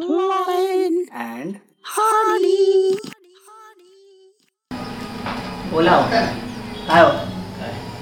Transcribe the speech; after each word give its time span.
And 0.00 1.54
Hardy. 1.86 2.96
बोला 5.72 5.92
हो. 5.92 6.08
काय 6.10 7.02
हो? 7.02 7.10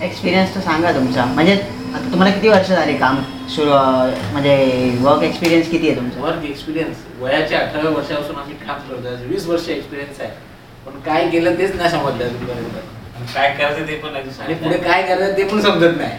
एक्सपिरियन्स 0.04 0.54
तर 0.54 0.60
सांगा 0.60 0.92
तुमचा. 0.92 1.24
म्हणजे 1.24 1.52
आता 1.52 2.10
तुम्हाला 2.10 2.34
किती 2.34 2.48
वर्ष 2.48 2.68
झाली 2.68 2.96
काम 2.98 3.20
सुरू 3.54 3.70
अं, 3.70 4.10
म्हणजे 4.32 4.54
वर्क 5.00 5.22
एक्सपिरियन्स 5.22 5.70
किती 5.70 5.88
आहे 5.88 5.96
तुमचा? 5.96 6.20
वर्क 6.20 6.44
एक्सपिरियन्स 6.44 6.96
वयाच्या 7.20 7.58
अठराव्या 7.60 7.90
वर्षापासून 7.90 8.36
आम्ही 8.36 8.54
काम 8.66 8.78
करतो 8.88 9.08
आज 9.14 9.22
वीस 9.26 9.46
वर्ष 9.46 9.68
एक्सपिरियन्स 9.68 10.20
आहे. 10.20 10.30
पण 10.86 11.00
काय 11.00 11.28
केलं 11.30 11.58
तेच 11.58 11.74
नाही 11.76 11.90
समजलं 11.90 12.24
अजूनपर्यंत. 12.24 12.76
आणि 13.16 13.26
काय 13.34 13.54
करायचं 13.54 13.86
ते 13.88 13.96
पण 13.96 14.12
नाही 14.12 14.40
आणि 14.42 14.54
पुढे 14.54 14.78
काय 14.78 15.02
करायचं 15.02 15.36
ते 15.38 15.44
पण 15.48 15.60
समजत 15.60 15.96
नाही. 15.98 16.18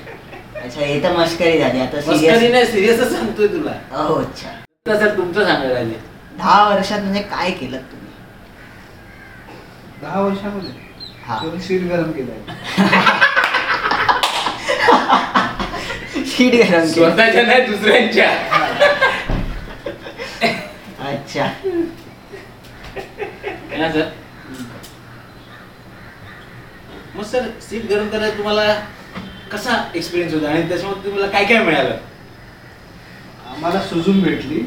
अच्छा 0.63 0.81
हे 0.81 1.01
तर 1.03 1.17
मस्करी 1.17 1.57
झाली. 1.59 1.79
आता 1.79 1.97
मस्करी 1.97 2.17
सिरियस 2.19 2.51
नाही 2.51 2.65
सिरियसच 2.65 3.11
सांगतोय 3.11 3.47
तुला. 3.47 3.71
हो 3.91 4.13
अच्छा. 4.15 4.58
सर 4.85 5.15
तुमचं 5.17 5.45
सांगायला 5.45 5.73
राहिले 5.73 5.95
दहा 6.37 6.67
वर्षात 6.69 6.99
म्हणजे 6.99 7.21
काय 7.21 7.51
केलं 7.51 7.77
तुम्ही? 7.81 8.07
दहा 10.01 10.21
वर्षामध्ये? 10.21 10.71
हा. 11.25 11.37
तुम्ही 11.43 11.61
शीट 11.61 11.81
गरम 11.89 12.11
केलंय. 12.11 12.39
शीट 16.25 16.53
गरम 16.53 16.69
केलं. 16.69 16.85
स्वतःच्या 16.87 17.43
नाही 17.43 17.65
दुसऱ्यांच्या. 17.67 18.29
अच्छा. 21.07 21.47
सर. 23.91 24.07
मग 27.15 27.23
सर 27.23 27.49
सीट 27.61 27.89
गरम 27.89 28.07
करायला 28.07 28.37
तुम्हाला 28.37 28.73
कसा 29.51 29.83
एक्सपिरियन्स 29.95 30.33
होता? 30.33 30.49
आणि 30.49 30.67
त्याच्यामध्ये 30.69 31.03
तुम्हाला 31.05 31.27
काय 31.31 31.45
काय 31.45 31.63
मिळालं? 31.63 31.97
आम्हाला 33.59 33.79
सुजून 33.83 34.19
भेटली. 34.23 34.59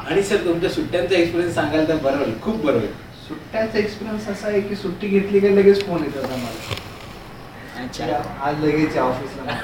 आणि 0.00 0.22
सर 0.22 0.36
तुमच्या 0.44 0.70
सुट्ट्यांचा 0.70 1.16
एक्सपिरियन्स 1.16 1.54
सांगाल 1.54 1.88
तर 1.88 1.96
बरं 2.04 2.16
होईल. 2.18 2.32
खूप 2.42 2.64
बरं 2.64 2.78
होईल. 2.78 2.92
सुट्ट्याचा 3.26 3.78
एक्सपिरियन्स 3.78 4.28
असा 4.28 4.46
आहे 4.48 4.60
की 4.60 4.76
सुट्टी 4.76 5.08
घेतली 5.08 5.40
की 5.40 5.54
लगेच 5.56 5.84
फोन 5.86 6.04
येतात 6.04 6.24
आम्हाला 6.24 7.82
अच्छा. 7.82 8.06
आज 8.48 8.64
लगेच 8.64 8.96
या 8.96 9.02
ऑफिसला. 9.02 9.58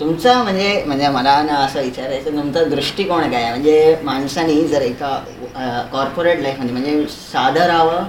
तुमचा 0.00 0.42
म्हणजे 0.42 0.82
म्हणजे 0.86 1.08
मला 1.08 1.40
ना 1.42 1.54
असं 1.64 1.82
विचारायचं 1.82 2.36
तुमचा 2.36 2.64
दृष्टिकोन 2.74 3.30
काय 3.30 3.42
आहे? 3.42 3.50
म्हणजे 3.50 3.96
माणसाने 4.04 4.60
जर 4.68 4.82
एका 4.82 5.16
कॉर्पोरेट 5.92 6.40
लाईफमध्ये 6.40 6.72
म्हणजे 6.72 7.06
साधं 7.10 7.66
राहावं. 7.66 8.04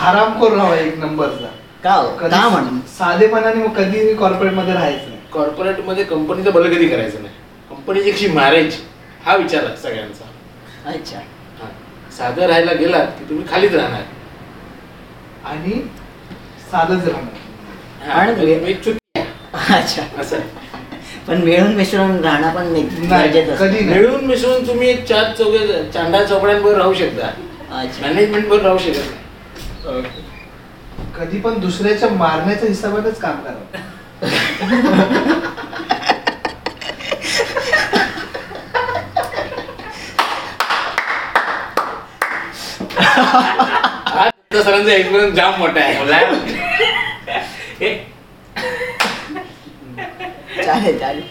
आरामखोर 0.00 0.52
राहावा 0.52 0.76
एक 0.76 0.98
नंबरचा. 0.98 1.46
का 1.84 1.92
हो? 1.92 2.16
का 2.16 2.48
म्हणून 2.48 2.78
कधी 2.78 2.88
साधेपणाने 2.98 3.62
मग 3.62 3.74
कधी 3.74 4.02
मी 4.02 4.14
कॉर्पोरेटमध्ये 4.14 4.74
राहायचं 4.74 5.08
नाही. 5.08 5.20
कॉर्पोरेटमध्ये 5.32 6.04
कंपनीचं 6.04 6.50
भलं 6.50 6.74
कधी 6.74 6.88
करायचं 6.88 7.22
नाही. 7.22 7.34
कंपनीची 7.70 8.10
कशी 8.10 8.28
मारायची 8.28 8.78
हा 9.24 9.36
विचार 9.36 9.64
आहे 9.64 9.76
सगळ्यांचा. 9.76 10.24
अच्छा. 10.90 11.18
हा. 11.60 11.68
साधं 12.18 12.46
राहायला 12.46 12.72
गेलात 12.72 13.06
की 13.06 13.24
तुम्ही 13.24 13.44
खालीच 13.50 13.74
राहणार. 13.74 14.02
आणि 15.44 15.70
साधंच 16.70 17.08
राहणार. 17.08 18.08
हा, 18.08 18.20
आणि 18.20 18.32
म्हणजे 18.32 18.74
चुकी 18.74 19.20
अच्छा. 19.74 20.02
असं. 20.18 20.36
पण 21.28 21.42
मिळून 21.42 21.74
मिसळून 21.74 22.24
राहणं 22.24 22.54
पण 22.54 22.76
एक 22.76 22.88
नाही, 22.92 23.28
गरजेचं 23.28 23.52
असतं. 23.52 23.66
कधी. 23.66 23.80
मिळून 23.80 24.24
मिसळून 24.24 24.66
तुम्ही 24.66 24.88
एक 24.88 25.04
चार 25.04 25.32
चौघे 25.32 25.90
चांडा 25.94 26.24
चौकड्यांवर 26.24 26.74
राहू 26.74 26.94
शकता. 26.94 27.26
अच्छा. 27.80 28.06
मॅनेजमेंट 28.06 28.46
वर 28.46 28.60
राहू 28.60 28.78
शकत 28.78 28.96
नाही. 28.96 29.19
कधी 31.16 31.40
पण 31.40 31.58
दुसऱ्याच्या 31.60 32.08
मारण्याच्या 32.08 32.68
हिशोबानेच 32.68 33.20
काम 33.20 33.40
करावं 33.40 33.78
आज 42.90 44.56
सरांचा 44.56 44.92
एक्सपिरियन्स 44.92 45.34
जाम 45.34 45.58
मोठा 45.58 45.80
आहे. 45.80 45.94
हे, 47.80 47.94
चालेल 50.64 50.98
चालेल. 50.98 51.22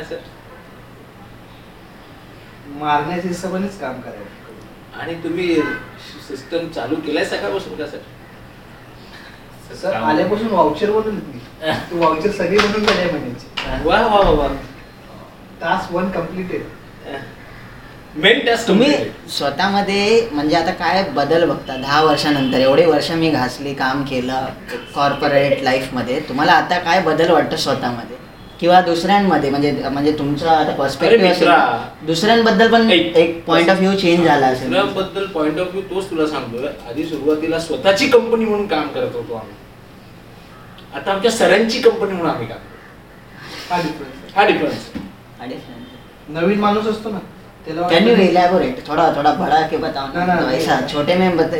असं. 0.00 0.16
मारण्याच्या 2.78 3.30
हिशोबानेच 3.30 3.78
काम 3.80 4.00
करावं 4.00 4.45
आणि 5.00 5.14
तुम्ही 5.24 5.54
सिस्टम 6.28 6.68
चालू 6.68 6.94
केलाय 6.96 7.24
सकाळपासून 7.24 7.76
का 7.76 7.86
सर 7.86 9.74
सर 9.74 9.92
आल्यापासून 9.94 10.48
वाउचर 10.48 10.90
बनवलं 10.90 11.72
तू 11.90 11.98
वाउचर 11.98 12.30
सगळे 12.30 12.58
बनवून 12.58 12.84
झाले 12.84 13.10
महिन्याचे 13.12 13.84
वा 13.84 14.00
वा 14.02 14.20
वा 14.20 14.30
वा. 14.32 14.48
Task 15.60 15.92
one 15.92 16.10
completed 16.10 16.62
main 18.16 18.38
task 18.46 18.68
तुम्ही 18.68 18.92
स्वतःमध्ये 19.30 20.28
म्हणजे 20.32 20.56
आता 20.56 20.70
काय 20.74 21.02
बदल 21.10 21.44
बघता? 21.44 21.76
दहा 21.76 22.00
वर्षानंतर 22.02 22.58
एवढे 22.58 22.84
वर्ष 22.86 23.10
मी 23.12 23.30
घासली 23.30 23.74
काम 23.74 24.02
केलं 24.04 24.46
कॉर्पोरेट 24.94 25.62
लाईफमध्ये 25.62 26.20
तुम्हाला 26.20 26.52
आता 26.52 26.78
काय 26.78 27.00
बदल 27.02 27.30
वाटतं 27.30 27.56
स्वतःमध्ये? 27.56 28.16
किंवा 28.60 28.80
दुसऱ्यांमध्ये 28.80 29.50
म्हणजे 29.50 29.72
म्हणजे 29.92 30.12
तुमचा 30.18 30.50
आता 30.50 30.72
पर्स्पेक्टिव्ह 30.72 31.30
असेल 31.30 31.48
मित्रा. 31.48 31.88
दुसऱ्यांबद्दल 32.02 32.72
पण 32.72 32.90
ऐक. 32.90 33.16
एक 33.16 33.44
पॉइंट 33.46 33.70
ऑफ 33.70 33.76
व्ह्यू 33.76 33.92
चेंज 33.92 34.24
झाला 34.26 34.46
असेल. 34.46 34.74
बद्दल 34.82 35.26
पॉइंट 35.26 35.58
ऑफ 35.60 35.66
व्ह्यू 35.66 35.82
तोच 35.82 36.10
तुला 36.10 36.26
सांगतोय. 36.26 36.68
आधी 36.88 37.04
सुरुवातीला 37.04 37.58
स्वतःची 37.58 38.08
कंपनी 38.08 38.44
म्हणून 38.44 38.66
काम 38.66 38.88
करत 38.88 39.14
होतो 39.14 39.34
आम्ही. 39.34 39.54
आता 40.94 41.12
आमच्या 41.12 41.30
सरांची 41.30 41.80
कंपनी 41.82 42.12
म्हणून 42.12 42.30
आम्ही 42.30 42.46
काम 42.46 42.58
करतो. 42.58 43.74
हा 43.74 43.82
डिफरन्स 43.82 44.36
हा 44.36 44.46
डिफरन्स 44.46 44.90
आणि 45.40 45.54
नवीन 46.28 46.58
माणूस 46.60 46.86
असतो 46.86 47.10
ना 47.10 47.18
त्याला 47.66 47.88
कॅन 47.88 48.02
यू 48.02 48.08
वाटतं- 48.08 48.28
इलॅबोरेट 48.30 48.86
थोडा 48.86 49.12
थोडा 49.16 49.32
बडा 49.32 49.66
के 49.66 49.76
बताओ 49.76 50.06
ना, 50.14 50.26
ना, 50.26 50.34
ना 50.34 50.40
नाही. 50.40 50.58
ऐसा 50.58 50.78
छोटे 50.92 51.14
में 51.14 51.36
बता 51.36 51.56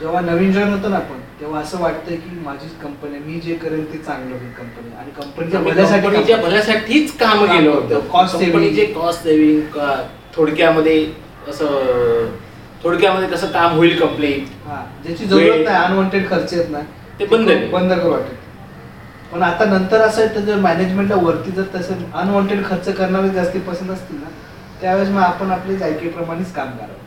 जेव्हा 0.00 0.20
नवीन 0.22 0.52
जॉईन 0.52 0.68
होतो 0.68 0.88
ना 0.88 0.96
आपण 0.96 1.18
तेव्हा 1.40 1.60
असं 1.60 1.78
वाटतंय 1.80 2.16
की 2.16 2.38
माझीच 2.44 2.70
कंपनी 2.82 3.18
मी 3.20 3.40
जे 3.40 3.54
करेल 3.54 3.84
ते 3.92 3.98
चांगलं 3.98 4.34
होईल 4.34 4.50
कंपनी 4.52 4.94
आणि 4.96 5.10
कंपनीच्या 5.12 5.60
भल्यासाठी 5.60 6.34
भल्यासाठीच 6.36 7.16
काम 7.18 7.44
करतो. 7.46 7.70
होतं. 7.70 8.00
saving. 8.28 8.44
कंपनीचे 8.44 8.84
कॉस्ट 8.86 9.22
सेव्हिंग 9.22 9.78
थोडक्यामध्ये 10.36 11.04
असं 11.48 12.26
थोडक्यामध्ये 12.84 13.28
कसं 13.28 13.46
काम 13.52 13.76
होईल 13.76 13.98
कंप्लीट 13.98 14.46
हा 14.66 14.84
ज्याची 15.04 15.24
जरूरत 15.24 15.64
नाही 15.64 15.76
अनवॉन्टेड 15.76 16.28
खर्च 16.30 16.52
येत 16.54 16.70
ना 16.70 16.80
ते 17.18 17.24
बंद. 17.26 17.50
बंद 17.72 17.92
करू 17.92 18.10
वाटत 18.10 18.38
पण 19.32 19.42
आता 19.42 19.64
नंतर 19.66 20.00
असं 20.00 20.22
आहे 20.22 20.34
तर 20.34 20.40
जर 20.42 20.56
मॅनेजमेंटला 20.60 21.16
वरती 21.18 21.50
जर 21.50 21.64
तसं 21.74 22.04
अनवॉन्टेड 22.14 22.64
खर्च 22.64 22.88
करणारे 22.88 23.28
जास्ती 23.30 23.58
पसंत 23.60 23.90
असतील 23.90 24.16
ना 24.16 24.28
त्यावेळेस 24.80 25.08
मग 25.08 25.22
आपण 25.22 25.50
आपल्या 25.50 25.76
जायकेप्रमाणेच 25.78 26.52
काम 26.52 26.70
करावं 26.70 26.99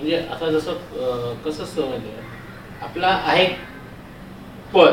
म्हणजे 0.00 0.16
आता 0.32 0.50
जसं 0.50 0.72
कसं 1.44 1.62
असतं 1.64 1.82
आहे 1.82 2.18
आपला 2.82 3.08
आहे 3.24 3.44
पर 4.74 4.92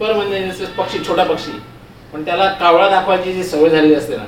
पर 0.00 0.12
म्हणजे 0.12 0.46
जसं 0.48 0.72
पक्षी 0.72 0.98
छोटा 1.04 1.24
पक्षी. 1.24 1.52
पण 2.12 2.24
त्याला 2.24 2.48
कावळा 2.52 2.88
दाखवायची 2.90 3.32
जी 3.32 3.44
सवय 3.44 3.68
झालेली 3.68 3.94
असते 3.94 4.16
ना 4.16 4.24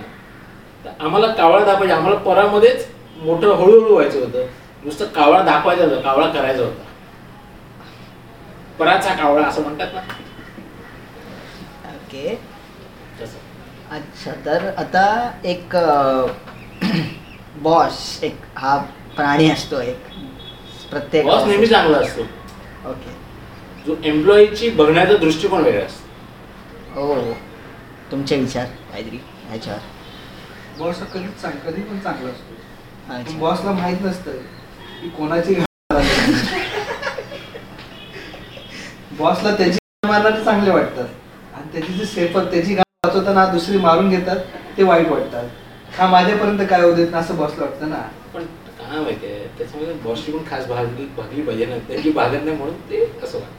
तर 0.84 1.04
आम्हाला 1.04 1.26
कावळा 1.32 1.64
दाखवायची 1.64 1.92
आम्हाला 1.94 2.16
परामध्येच 2.19 2.86
मोठं 3.16 3.54
हळूहळू 3.54 3.92
व्हायचं 3.94 4.19
होतं. 4.19 4.47
नुसतं 4.84 5.06
कावळा 5.06 5.42
दाखवायचा 5.42 5.84
होता 5.84 6.00
कावळा 6.00 6.28
करायचा 6.30 6.62
होता. 6.62 6.84
पराचा 8.78 9.15
कावळा 9.15 9.47
असं 9.47 9.62
म्हणतात 9.62 9.94
ना. 9.94 10.00
ओके. 11.94 12.38
अच्छा 13.91 14.32
तर 14.47 14.69
आता 14.76 15.06
एक 15.44 15.76
बॉस 17.62 18.19
एक 18.22 18.36
हा 18.56 18.76
प्राणी 19.18 19.50
असतो 19.50 19.80
एक. 19.80 19.96
प्रत्येक 20.90 21.24
बॉस 21.26 21.46
नेहमी 21.46 21.66
चांगला 21.66 21.98
असतो. 21.98 22.22
ओके. 22.91 23.10
जो 23.86 23.94
एम्प्लॉईची 24.04 24.70
बघण्याचा 24.70 25.16
दृष्टिकोन 25.16 25.62
वेगळा 25.62 25.84
असतो. 25.84 27.00
हो. 27.00 27.32
तुमचे 28.10 28.36
विचार 28.36 28.65
काहीतरी? 28.65 29.18
ह्याच्यावर 29.48 29.80
बॉस 30.78 30.98
कधीच 31.15 31.41
चांग 31.42 31.59
कधी 31.66 31.80
पण 31.80 31.98
चांगला 31.98 32.30
असतो. 32.30 32.54
अच्छा. 33.15 33.38
बॉसला 33.38 33.72
माहीत 33.72 34.03
नसतं 34.03 34.30
की 35.03 35.09
कोणाची 35.09 35.54
बॉसला 39.18 39.54
त्याची 39.56 39.78
मारणारे 40.06 40.44
चांगले 40.44 40.71
वाटतात. 40.71 41.09
आणि 41.54 41.72
त्याची 41.72 41.92
जी 41.92 42.04
सेफर 42.04 42.44
त्याची 42.44 42.74
गाण 42.74 43.06
वाचवताना 43.06 43.47
दुसरी 43.47 43.78
मारून 43.78 44.09
घेतात 44.10 44.36
ते 44.76 44.82
वाईट 44.82 45.09
वाटतात. 45.09 45.44
हा 45.98 46.06
माझ्यापर्यंत 46.06 46.60
काय 46.71 46.82
होऊ 46.82 46.94
देत 46.94 47.10
ना 47.10 47.18
असं 47.18 47.36
बॉसला 47.36 47.64
वाटतं 47.64 47.91
ना. 47.91 48.03
पण 48.34 48.44
काय 48.88 49.00
माहितीये 49.00 49.38
त्याच्यामध्ये 49.58 49.94
बॉसची 50.04 50.32
पण 50.32 50.42
खास 50.50 50.66
भागली 50.68 51.04
भागली 51.16 51.42
पाहिजे 51.42 51.66
ना. 51.66 51.76
त्याची 51.88 52.10
भागत 52.10 52.44
नाही 52.44 52.56
म्हणून 52.56 52.74
ते 52.90 53.04
असं 53.22 53.38
वाटतं. 53.38 53.56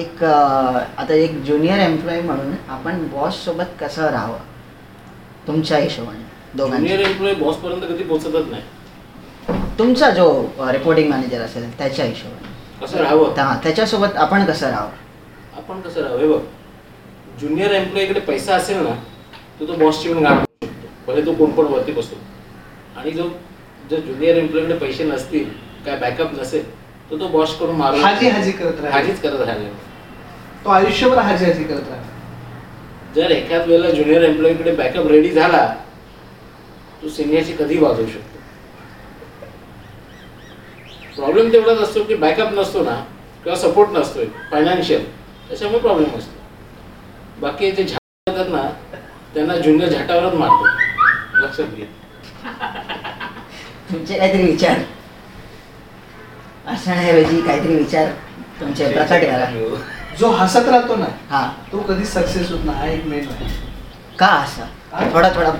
एक 0.00 0.22
आता 0.24 1.14
एक 1.14 1.42
ज्युनियर 1.44 1.78
एम्प्लॉई 1.78 2.20
म्हणून 2.20 2.52
आपण 2.68 3.06
बॉस 3.08 3.44
सोबत 3.44 3.74
कसं 3.80 4.10
राहावं? 4.10 4.38
तुमच्या 5.46 5.78
हिशोबाने 5.78 6.30
ज्युनियर 6.56 7.00
एम्प्लॉई 7.00 7.34
बॉस 7.34 7.56
पर्यंत 7.56 7.82
कधी 7.82 8.04
पोहोचतच 8.04 8.50
नाही. 8.50 8.62
तुमचा 9.78 10.10
जो 10.10 10.26
रिपोर्टिंग 10.72 11.10
मॅनेजर 11.10 11.40
असेल 11.40 11.70
त्याच्या 11.78 12.04
हिशोबाने. 12.04 12.50
कसं 12.82 12.98
राहावं? 12.98 13.32
हा 13.38 13.56
त्याच्यासोबत 13.64 14.16
आपण 14.16 14.44
कसं 14.44 14.68
राहावं? 14.70 14.90
आपण 15.56 15.80
कसं 15.80 16.00
राहावं? 16.02 16.20
हे 16.20 16.26
बघ. 16.28 16.40
ज्युनियर 17.40 17.70
एम्प्लॉईकडे 17.74 18.20
पैसा 18.20 18.54
असेल 18.56 18.76
ना 18.76 18.94
तर 19.60 19.66
तो 19.68 19.74
बॉसची 19.84 20.12
पण 20.14 20.24
गाठ 20.24 20.66
भले 21.06 21.24
तो 21.26 21.32
कोण 21.34 21.50
पण 21.50 21.72
वरती 21.72 21.92
बसतो. 21.92 22.16
आणि 22.96 23.10
जो 23.10 23.28
जर 23.90 24.00
ज्युनियर 24.00 24.36
एम्प्लॉईकडे 24.38 24.74
पैसे 24.78 25.04
नसतील 25.04 25.48
काय 25.86 25.96
बॅकअप 25.98 26.32
नसेल 26.40 26.64
तर 27.10 27.18
तो 27.20 27.28
बॉस 27.28 27.58
करून 27.58 27.76
मारून 27.76 28.00
हाजी 28.00 28.28
हाजी 28.28 28.52
करत 28.52 28.80
राहील. 28.80 28.92
हाजीच 28.92 29.20
करत 29.22 29.40
राहिला. 29.40 29.68
तो 30.64 30.70
आयुष्यभर 30.70 31.18
हाजी 31.18 31.44
हाजी 31.44 31.64
करत 31.64 31.88
राहणार 31.88 32.10
जर 33.14 33.30
एखाद 33.30 33.66
वेळेला 33.68 33.90
ज्युनियर 33.90 34.22
एम्प्लॉईकडे 34.24 34.72
बॅकअप 34.76 35.06
रेडी 35.06 35.30
झाला 35.30 35.66
तो 37.02 37.08
सिनियरची 37.08 37.52
कधी 37.58 37.78
वाजवू 37.78 38.06
शकतो. 38.06 38.38
प्रॉब्लेम 41.16 41.52
तेवढाच 41.52 41.78
असतो 41.78 42.02
की 42.04 42.14
बॅकअप 42.14 42.52
नसतो 42.52 42.82
ना 42.84 42.94
किंवा 43.44 43.56
सपोर्ट 43.58 43.90
नसतोय 43.92 44.24
फायनान्शियल 44.50 45.04
त्याच्यामुळे 45.48 45.80
प्रॉब्लेम 45.80 46.18
असतो. 46.18 46.40
बाकी 47.40 47.70
जे 47.72 47.84
झाट 47.84 48.28
येतात 48.28 48.48
ना 48.50 48.62
त्यांना 49.34 49.56
ज्युनियर 49.56 49.88
झाटावरच 49.88 50.34
मारतो. 50.34 50.66
लक्षात 51.42 51.74
घे. 51.76 51.86
तुमचे 53.92 54.18
काहीतरी 54.18 54.42
विचार. 54.42 54.76
असण्याऐवजी 56.68 57.40
काहीतरी 57.40 57.74
विचार 57.74 58.06
तुमचे 58.60 58.92
प्रकट 58.92 59.24
करा 59.24 59.46
जो 60.18 60.30
हसत 60.30 60.68
राहतो 60.68 60.96
ना 60.96 61.06
हा. 61.30 61.48
तो 61.72 61.78
कधी 61.78 62.04
सक्सेस 62.04 62.50
होत 62.50 62.64
नाही 62.64 62.78
हा 62.78 62.86
एक 62.86 63.06
मेन 63.06 63.28
आहे. 63.28 63.46
का 64.18 64.26
असा? 64.26 64.64
थोडा 65.14 65.28
थोडा. 65.28 65.50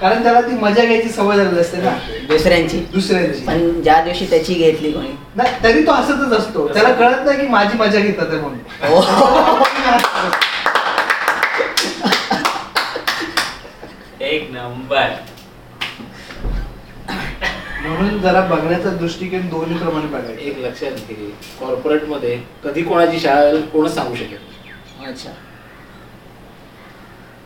कारण 0.00 0.22
त्याला 0.22 0.40
ती 0.40 0.50
मजा 0.50 0.84
घ्यायची 0.84 1.08
सवय 1.08 1.36
झालेली 1.36 1.60
असते 1.60 1.76
ना. 1.76 1.90
दुसऱ्यांची. 2.28 2.78
दुसऱ्यांची. 2.92 3.46
पण 3.46 3.82
ज्या 3.82 4.04
दिवशी 4.04 4.26
त्याची 4.30 4.54
घेतली 4.54 4.92
कोणी? 4.92 5.08
नाही 5.36 5.64
तरी 5.64 5.86
तो 5.86 5.92
हसतच 5.92 6.32
असतो. 6.38 6.68
त्याला 6.68 6.92
कळत 6.92 7.26
नाही 7.26 7.40
की 7.40 7.46
माझी 7.46 7.78
मजा 7.78 7.98
घेतात 7.98 8.26
आहे 8.28 8.38
म्हणून. 8.40 8.58
ओ. 8.92 9.00
एक 14.20 14.50
नंबर. 14.52 15.08
म्हणून 17.84 18.20
जरा 18.22 18.40
बघण्याचा 18.40 18.90
दृष्टिकोन 18.90 19.48
दोन्ही 19.48 19.78
प्रमाणे 19.78 20.06
बघायचा. 20.06 20.40
एक 20.40 20.58
लक्षात 20.58 20.92
घे 21.08 21.30
कॉर्पोरेटमध्ये 21.60 22.36
कधी 22.64 22.82
कोणाची 22.82 23.20
शाळा 23.20 23.60
कोणच 23.72 23.94
सांगू 23.94 24.14
शकेल 24.14 24.38
नाही. 24.38 25.10
अच्छा. 25.10 25.30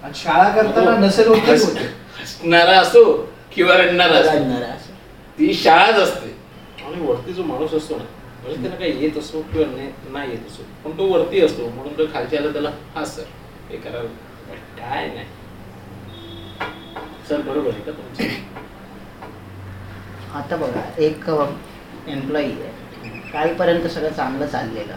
आणि 0.03 0.13
शाळा 0.15 0.49
करताना 0.49 0.97
नसेल 0.97 1.29
होते 1.29 1.51
हस- 1.53 1.65
होते. 1.69 1.85
हसणारा 2.21 2.79
असो 2.81 3.05
किंवा 3.53 3.75
रडणारा 3.75 4.19
असो. 4.19 4.31
रडणारा 4.31 4.67
असं. 4.67 4.93
ती 5.39 5.53
शाळाच 5.55 5.95
असते. 5.95 6.35
आणि 6.85 7.07
वरती 7.07 7.33
जो 7.33 7.43
माणूस 7.43 7.75
असतो 7.75 7.97
ना 7.97 8.05
म्हणजे 8.43 8.61
त्याला 8.63 8.77
काही 8.77 9.03
येत 9.05 9.17
असो 9.19 9.41
किंवा 9.53 9.67
नाही 9.77 9.89
नाही 10.11 10.31
येत 10.31 10.47
असो 10.47 10.63
पण 10.85 10.99
तो 10.99 11.07
वरती 11.09 11.41
असतो 11.41 11.69
म्हणून 11.69 11.99
तो 11.99 12.05
खालच्या 12.15 12.41
त्याला 12.53 12.71
हा 12.95 13.05
सर 13.05 13.23
हे 13.71 13.77
करा 13.77 14.03
काय 14.79 15.07
नाही. 15.07 15.27
सर 17.29 17.41
बरोबर 17.41 17.71
आहे 17.71 17.81
का 17.81 17.91
तुमचं? 17.91 18.25
आता 20.35 20.57
बघा 20.57 20.81
एक 20.99 21.31
एम्प्लॉई 22.09 22.45
आहे. 22.45 23.31
कालपर्यंत 23.33 23.87
सगळं 23.87 24.13
चांगलं 24.13 24.47
चाललेलं. 24.47 24.95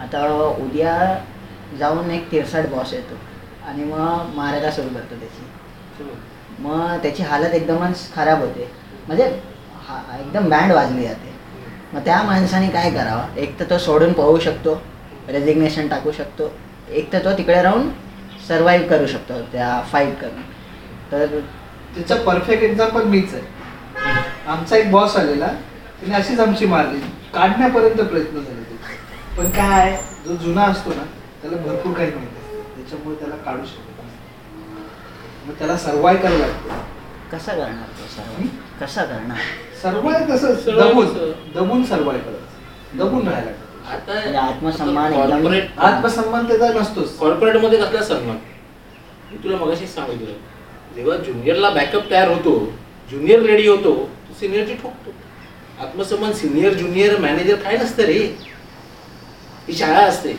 आता 0.00 0.26
उद्या 0.58 1.24
जाऊन 1.78 2.10
एक 2.10 2.30
तिरसाट 2.32 2.66
बॉस 2.66 2.92
येतो. 2.92 3.14
आणि 3.66 3.84
मग 3.84 4.30
मारायला 4.34 4.70
सुरू 4.70 4.88
करतो 4.88 5.14
त्याची. 5.14 6.10
मग 6.58 6.96
त्याची 7.02 7.22
हालत 7.22 7.54
एकदमच 7.54 8.14
खराब 8.14 8.40
होते. 8.40 8.70
म्हणजे 9.06 9.24
हा 9.88 10.18
एकदम 10.20 10.48
बँड 10.50 10.72
वाजली 10.72 11.02
जाते. 11.02 11.32
मग 11.92 12.04
त्या 12.04 12.22
माणसाने 12.22 12.68
काय 12.68 12.90
करावं? 12.90 13.36
एक 13.36 13.58
तर 13.60 13.64
तो 13.70 13.78
सोडून 13.78 14.12
पळू 14.12 14.38
शकतो. 14.38 14.82
रेजिग्नेशन 15.28 15.88
टाकू 15.88 16.12
शकतो. 16.12 16.50
एक 16.90 17.12
तर 17.12 17.24
तो 17.24 17.36
तिकडे 17.38 17.62
राहून 17.62 17.88
सर्वाईव्ह 18.48 18.88
करू 18.88 19.06
शकतो 19.06 19.40
त्या 19.52 19.82
फाईट 19.90 20.20
करून. 20.20 20.42
तर 21.12 21.40
त्याचा 21.94 22.14
परफेक्ट 22.14 22.62
एक्झाम्पल 22.62 23.04
मीच 23.04 23.34
आहे. 23.34 23.57
आमचा 24.48 24.76
एक 24.76 24.90
बॉस 24.90 25.16
आलेला 25.16 25.46
त्याने 26.00 26.14
अशीच 26.14 26.40
आमची 26.40 26.66
मारली. 26.66 26.98
काढण्यापर्यंत 27.34 28.00
प्रयत्न 28.08 28.36
झाले 28.38 28.62
त्याचे 28.62 29.38
पण 29.38 29.50
काय 29.50 30.02
जो 30.26 30.34
जुना 30.36 30.62
असतो 30.62 30.90
ना 30.90 31.02
त्याला 31.42 31.56
भरपूर 31.56 31.92
काही 31.92 32.10
माहिती 32.14 32.36
असतं. 32.36 32.76
त्याच्यामुळे 32.76 33.16
त्याला 33.16 33.36
काढू 33.36 33.64
शकत 33.64 34.02
नाही. 34.02 34.10
मग 35.46 35.54
त्याला 35.58 35.76
सर्वाय 35.76 36.16
करावं 36.16 36.38
लागतं. 36.38 37.36
कसा 37.36 37.52
करणार 37.52 37.88
तो 37.88 38.06
सर्व 38.16 38.42
कसा 38.80 39.04
करणार? 39.04 39.36
सर्वाय 39.82 40.26
कसं? 40.26 40.54
दबून? 40.88 41.32
दबून 41.54 41.84
सर्वाय 41.84 42.18
करायचं 42.18 42.98
दबून 42.98 43.28
राहायला 43.28 43.50
लागतं. 43.50 44.12
म्हणजे 44.12 44.38
आत्मसन्मान 44.38 45.12
एकदम- 45.12 45.30
कॉर्पोरेट 45.30 45.78
आत्मसन्मान 45.78 46.48
त्याचा 46.48 46.68
नसतोच. 46.68 47.18
कॉर्पोरेटमध्ये 47.18 47.80
कसला 47.80 48.02
सन्मान? 48.02 48.36
मी 49.32 49.36
तुला 49.44 49.56
मगाशीच 49.56 49.94
सांगितलं. 49.94 50.34
जेव्हा 50.94 51.16
ज्युनियरला 51.16 51.70
बॅकअप 51.70 52.10
तयार 52.10 52.28
होतो 52.28 52.72
ज्युनियर 53.10 53.42
रेडी 53.42 53.68
होतो 53.68 54.10
सिनियरची 54.40 54.74
ठोकतो. 54.82 55.10
आत्मसन्मान 55.80 56.32
सिनियर 56.32 56.74
ज्युनियर 56.74 57.18
मॅनेजर 57.20 57.56
काय 57.62 57.76
नसतं 57.76 58.02
रे? 58.02 58.18
ही 59.68 59.74
शाळा 59.74 60.00
असते. 60.00 60.32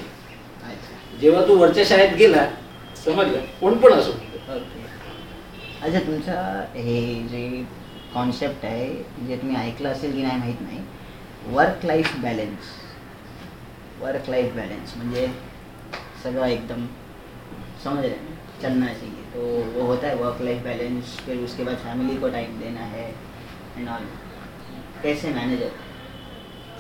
जेव्हा 1.22 1.42
तू 1.48 1.56
वरच्या 1.58 1.84
शाळेत 1.86 2.16
गेला 2.18 2.46
समजलं? 3.06 3.40
कोण 3.62 3.78
पण 3.78 3.94
असो. 3.94 4.12
अच्छा 5.82 6.00
तुमचा 6.00 6.42
हे 6.76 7.14
जे 7.32 7.64
कॉन्सेप्ट 8.14 8.66
आहे 8.66 8.88
जे 9.28 9.36
तुम्ही 9.42 9.56
ऐकलं 9.58 9.90
असेल 9.90 10.12
की 10.14 10.22
नाही 10.22 10.38
माहीत 10.40 10.62
नाही 10.62 10.80
work 11.56 11.86
life 11.86 12.16
balance 12.22 12.72
work 14.02 14.30
life 14.30 14.54
balance 14.56 14.96
म्हणजे 14.98 15.28
सगळं 16.24 16.46
एकदम 16.46 16.86
समझ 17.84 18.00
रहे 18.00 18.10
हैं 18.10 18.38
चलना 18.62 18.86
चाहिए 18.86 19.24
तो 19.34 19.42
वो 19.74 19.86
होता 19.88 20.08
है 20.08 20.16
वर्क 20.16 20.42
लाइफ 20.42 20.64
बैलेंस 20.64 21.16
फिर 21.26 21.44
उसके 21.44 21.64
बाद 21.64 21.76
फैमिली 21.84 22.18
को 22.18 22.30
टाइम 22.30 22.60
देना 22.60 22.86
है. 22.96 23.12
कैसे 25.04 25.30
मैनेज 25.34 25.62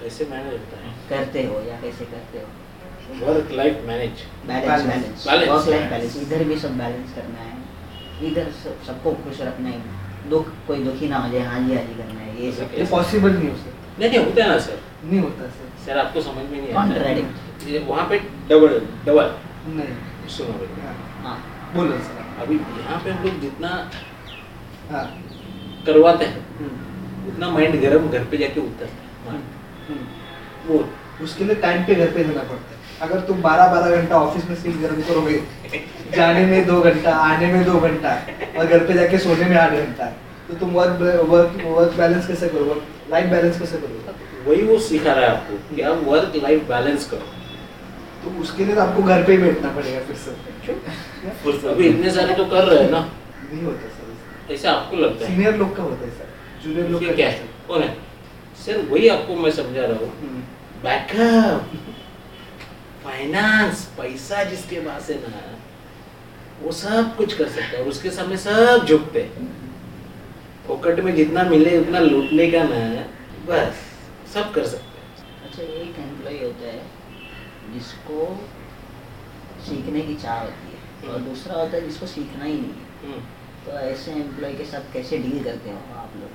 कैसे 0.02 0.26
मॅनेज 0.32 0.52
होता 0.54 0.78
है? 0.82 0.92
करते 1.10 1.44
हो 1.46 1.60
या 1.62 1.80
कैसे 1.82 2.06
करते 2.06 2.40
हो? 2.40 3.26
Work 3.26 3.52
life 3.52 3.82
manage 3.88 4.24
balance 4.48 4.86
balance 4.86 5.26
work 5.28 5.68
life 5.70 5.90
balance 5.92 6.18
इधर 6.22 6.44
भी 6.50 6.58
सब 6.60 6.78
बैलेंस 6.78 7.14
करना 7.16 7.40
है। 7.40 8.28
इधर 8.30 8.52
सब 8.64 8.84
सबको 8.88 9.12
खुश 9.24 9.42
रखना 9.42 9.70
है। 9.70 10.30
दुख 10.30 10.48
कोई 10.68 10.84
दुखी 10.84 11.08
ना 11.10 11.18
हो 11.18 11.32
जाए 11.32 11.42
हाँ 11.42 11.60
जी 11.68 11.76
हाँ 11.76 11.84
जी 11.86 11.94
करना 11.98 12.20
है। 12.20 12.46
ये 12.46 12.52
सब। 12.52 12.90
पॉसिबल 12.92 13.34
नहीं 13.38 13.50
हो 13.50 13.56
सकता 13.56 14.00
नहीं 14.00 14.10
नहीं 14.10 14.20
होता 14.26 14.44
है 14.44 14.50
ना 14.50 14.58
सर 14.68 14.80
नहीं 15.04 15.20
होता 15.20 15.48
सर 15.58 15.86
सर 15.86 15.98
आपको 15.98 16.22
समझ 16.22 16.46
में 16.52 16.62
नहीं 16.62 16.74
आता. 16.74 17.88
वहाँ 17.88 18.08
पे 18.10 18.20
डबल 18.50 18.80
डबल 19.06 19.34
नहीं। 19.68 20.28
सुनो 20.36 20.54
हाँ, 20.84 20.94
हाँ 21.24 21.38
बोलो 21.76 21.98
सर 21.98 22.42
अभी 22.42 22.56
यहाँ 22.56 23.00
पे 23.04 23.12
हम 23.12 23.24
लोग 23.26 23.40
जितना 23.42 23.70
हाँ। 24.92 25.04
करवाते 25.86 26.26
हैं। 26.26 26.40
हम्म, 26.58 27.28
उतना 27.28 27.50
माइंड 27.50 27.82
गर्म 27.82 28.08
घर 28.10 28.24
पे 28.26 28.38
जाके 28.38 28.60
उतरता 28.62 29.32
है। 29.32 29.40
हम्म। 29.88 30.04
वो 30.68 30.88
उसके 31.24 31.44
लिए 31.44 31.56
टाइम 31.58 31.84
पे 31.84 31.96
घर 31.96 32.12
पे 32.12 32.24
देना 32.24 32.42
पड़ता 32.42 32.72
है। 32.72 32.78
अगर 33.02 33.20
तुम 33.28 33.42
बारह 33.42 33.68
बारह 33.74 33.96
घंटा 33.96 34.16
ऑफ़िस 34.18 34.50
में 34.50 34.56
सीट 34.56 34.76
गर्म 34.82 35.02
करोगे 35.02 35.42
जाने 36.16 36.46
में 36.46 36.66
दो 36.68 36.80
घंटा 36.82 37.12
आने 37.18 37.52
में 37.54 37.64
दो 37.66 37.80
घंटा 37.80 38.12
और 38.58 38.66
घर 38.66 38.86
पे 38.86 38.94
जाके 38.94 39.18
सोने 39.18 39.46
में 39.46 39.58
आठ 39.58 39.74
घंटा 39.76 40.06
तो 40.48 40.56
तुम 40.56 40.70
वर्क 40.72 41.02
वर्क 41.30 41.62
वर्क 41.66 41.98
बैलेंस 41.98 42.28
कैसे 42.28 42.50
करो 42.50 42.64
वर्क 42.66 43.12
लाइफ 43.12 43.26
बैलेंस 43.32 43.60
कैसे 43.60 43.78
करोगे? 43.78 43.98
वही 44.46 44.62
वो 44.68 44.78
सिखा 44.80 45.14
रहा 45.14 45.26
है 45.26 45.30
आपको 45.30 45.76
कि 45.76 45.82
आप 45.82 46.02
वर्क 46.06 46.36
लाइफ 46.44 46.68
बैलेंस 46.68 47.10
करो। 47.10 47.28
तो 48.24 48.40
उसके 48.42 48.66
लिए 48.66 48.76
तो 48.76 48.82
आपको 48.82 49.04
घर 49.04 49.24
पे 49.24 49.32
ही 49.32 49.38
बैठना 49.38 49.70
पड़ेगा 49.72 50.00
फिर 50.02 50.16
से। 50.16 51.70
अभी 51.70 51.88
इतने 51.88 52.12
सारे 52.12 52.36
तो 52.36 52.46
कर 52.46 52.64
रहे 52.64 52.84
हैं 52.84 52.92
ना। 52.92 53.00
नहीं 53.00 53.64
होता 53.64 53.90
ऐसा 54.52 54.72
आपको 54.72 54.98
लगता 54.98 55.26
है? 55.26 55.32
सीनियर 55.32 55.56
लोग 55.58 55.76
का 55.78 55.84
होता 55.84 56.06
है 56.06 56.12
सर 56.12 56.28
जूनियर 56.64 56.90
लोग 56.90 57.06
का 57.08 57.14
क्या 57.16 57.30
है 57.30 57.48
कौन 57.68 57.84
है? 57.84 57.96
सर 58.66 58.82
वही 58.90 59.08
आपको 59.08 59.36
मैं 59.36 59.52
समझा 59.52 59.86
रहा 59.86 59.98
हूँ। 60.00 60.10
हम्म, 60.20 60.42
बैकअप 60.84 61.72
फाइनेंस 63.04 63.86
पैसा 63.98 64.44
जिसके 64.44 64.80
पास 64.80 65.10
है 65.10 65.16
ना 65.22 65.42
वो 66.62 66.72
सब 66.72 67.16
कुछ 67.18 67.34
कर 67.34 67.48
सकता 67.48 67.78
है 67.78 67.82
और 67.84 67.88
उसके 67.90 68.10
सामने 68.12 68.38
सब 68.38 68.86
झुकते 68.88 69.22
हैं। 69.22 69.48
फोकट 70.68 71.00
में 71.00 71.14
जितना 71.16 71.44
मिले 71.44 71.78
उतना 71.78 72.00
लूटने 72.00 72.50
का 72.52 72.64
ना 72.64 72.82
बस 73.48 73.86
सब 74.34 74.52
कर 74.54 74.66
सकते 74.68 75.00
हैं। 75.00 75.48
अच्छा 75.48 75.64
एक 75.64 76.00
एम्प्लॉय 76.00 76.44
होता 76.44 76.68
है 76.68 76.82
जिसको 77.74 78.26
सीखने 79.68 80.02
की 80.02 80.16
चाह 80.16 80.40
होती 80.40 80.68
है 80.68 81.10
और 81.10 81.16
हम्म। 81.16 81.30
दूसरा 81.30 81.56
होता 81.56 81.78
है 81.78 81.82
जिसको 81.88 82.06
सीखना 82.08 82.44
ही 82.46 82.54
नहीं 82.54 82.64
है। 82.64 82.88
हम्म। 83.04 83.22
तो 83.70 83.80
ऐसे 83.80 84.12
एम्प्लॉय 84.12 84.54
के 84.54 84.64
साथ 84.66 84.94
कैसे 84.94 85.18
डील 85.18 85.44
करते 85.44 85.70
हो 85.70 85.76
आप 86.02 86.14
लोग? 86.20 86.30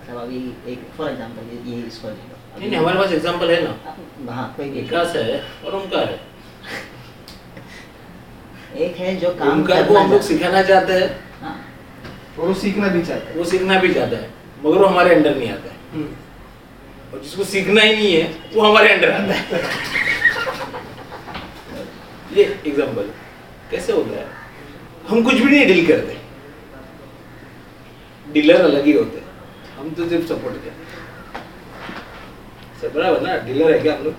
मतलब 0.00 0.18
अभी 0.22 0.40
एक 0.72 0.82
फॉर 0.96 1.08
एग्जांपल 1.10 1.70
ये 1.70 1.76
इसको 1.86 2.08
ले 2.08 2.14
लो। 2.14 2.36
नहीं 2.58 2.68
नहीं 2.68 2.78
हमारे 2.80 2.98
पास 2.98 3.12
एग्जांपल 3.12 3.50
है 3.50 3.62
ना। 3.64 4.32
हाँ 4.34 4.52
कोई 4.56 4.68
भी 4.70 4.80
विकास 4.80 5.16
है 5.16 5.40
और 5.64 5.74
ओमकार 5.74 6.04
है। 6.10 6.20
एक 8.86 8.96
है 8.96 9.16
जो 9.16 9.30
काम 9.34 9.48
ओमकार 9.48 9.82
को 9.88 9.98
हम 9.98 10.10
लोग 10.12 10.20
सिखाना 10.22 10.62
चाहते 10.62 10.92
हैं। 10.92 11.08
हाँ। 11.42 11.56
और 12.38 12.46
वो 12.48 12.54
सीखना 12.62 12.88
भी 12.88 13.02
चाहता 13.02 13.28
है। 13.30 13.34
वो 13.38 13.44
सीखना 13.50 13.78
भी 13.80 13.92
चाहता 13.94 14.16
है 14.16 14.30
मगर 14.64 14.78
वो 14.78 14.86
हमारे 14.86 15.14
अंडर 15.14 15.36
नहीं 15.36 15.50
आता। 15.50 15.70
है 15.70 15.76
हम्म. 15.92 16.08
और 17.14 17.22
जिसको 17.22 17.44
सीखना 17.44 17.82
ही 17.82 17.92
नहीं 17.96 18.12
है 18.16 18.24
वो 18.54 18.62
हमारे 18.62 18.88
अंडर 18.94 19.10
आता 19.12 19.34
है। 19.34 19.44
ये 22.36 22.44
एग्जांपल 22.66 23.10
कैसे 23.70 23.92
होता 23.92 24.16
है 24.20 24.26
हम 25.08 25.22
कुछ 25.24 25.34
भी 25.34 25.50
नहीं 25.50 25.66
डील 25.66 25.86
करते। 25.86 26.16
डीलर 28.32 28.60
अलग 28.60 28.84
ही 28.86 28.92
होते। 28.92 29.22
हम 29.78 29.90
तो 29.94 30.08
सिर्फ़ 30.08 30.26
सपोर्ट 30.26 30.54
करते। 30.54 30.84
सब 32.80 32.94
बराबर 32.94 33.20
ना? 33.20 33.36
डीलर 33.46 33.72
है 33.72 33.78
क्या 33.80 33.94
हम 33.94 34.02
लोग? 34.04 34.14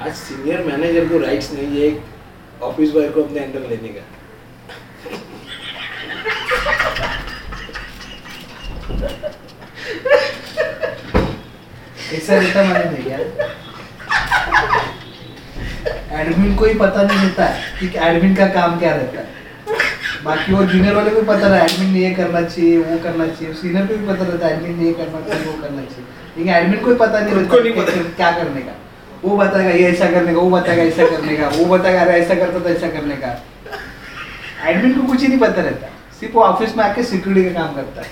आज 0.00 0.12
सीनियर 0.16 0.62
मैनेजर 0.64 1.08
को 1.08 1.18
राइट्स 1.18 1.52
नहीं 1.52 1.80
है 1.80 1.86
एक 1.86 2.62
ऑफ़िस 2.62 2.90
बॉय 2.92 3.08
को 3.08 3.22
अपने 3.22 3.40
अंडर 3.40 3.68
लेने 3.68 3.88
का। 3.88 4.02
ऐसा 12.16 12.34
रहता 12.34 12.62
मैंने 12.64 12.84
भैया 12.96 13.18
एडमिन 16.20 16.54
को 16.56 16.64
ही 16.64 16.74
पता 16.74 17.02
नहीं 17.02 17.18
रहता 17.18 17.44
है 17.44 17.78
कि 17.80 17.86
एडमिन 17.98 18.34
का 18.34 18.46
काम 18.46 18.78
क्या 18.78 18.94
रहता 18.94 19.20
है। 19.20 19.34
बाकी 20.24 20.52
वो 20.52 20.62
जूनियर 20.62 20.94
वाले 20.94 21.10
को 21.10 21.22
पता 21.22 21.48
रहा 21.48 21.64
एडमिन 21.64 21.90
ने 21.90 22.00
ये 22.00 22.10
करना 22.14 22.40
चाहिए 22.42 22.78
वो 22.78 22.98
करना 22.98 23.26
चाहिए। 23.26 23.54
सीनियर 23.54 23.86
को 23.86 23.96
भी 23.96 24.06
पता 24.06 24.24
रहता 24.24 24.46
है 24.46 24.56
एडमिन 24.56 24.78
ने 24.78 24.84
ये 24.84 24.92
करना 24.92 25.20
चाहिए 25.20 25.46
वो 25.46 25.52
करना 25.62 25.82
चाहिए। 25.82 26.04
लेकिन 26.36 26.54
एडमिन 26.54 26.80
को 26.80 26.90
ही 26.90 26.96
पता 26.96 27.20
नहीं 27.20 27.34
उसको 27.34 27.60
नहीं 27.60 27.72
रहता 27.72 27.92
पता। 27.92 28.14
क्या 28.16 28.30
करने 28.30 28.60
का। 28.60 28.72
वो 29.24 29.36
बताएगा 29.36 29.70
ये 29.70 29.90
ऐसा 29.90 30.10
करने 30.10 30.34
का 30.34 30.40
वो 30.40 30.50
बताएगा 30.50 30.82
ऐसा 30.82 31.06
करने 31.10 31.36
का। 31.36 31.48
वो 31.48 31.64
बताएगा 31.64 32.00
अरे 32.00 32.12
ऐसा 32.12 32.34
करता 32.34 32.58
तो 32.58 32.68
ऐसा 32.68 32.88
करने 32.88 33.16
का। 33.16 33.30
एडमिन 34.68 34.92
को 34.92 35.06
कुछ 35.06 35.20
ही 35.20 35.28
नहीं 35.28 35.38
पता 35.38 35.62
रहता। 35.62 35.86
सिर्फ़ 36.20 36.34
वो 36.34 36.42
ऑफ़िस 36.42 36.76
में 36.76 36.84
आके 36.84 37.02
सिक्योरिटी 37.02 37.50
का 37.50 37.60
काम 37.60 37.74
करता 37.74 38.00
है। 38.00 38.08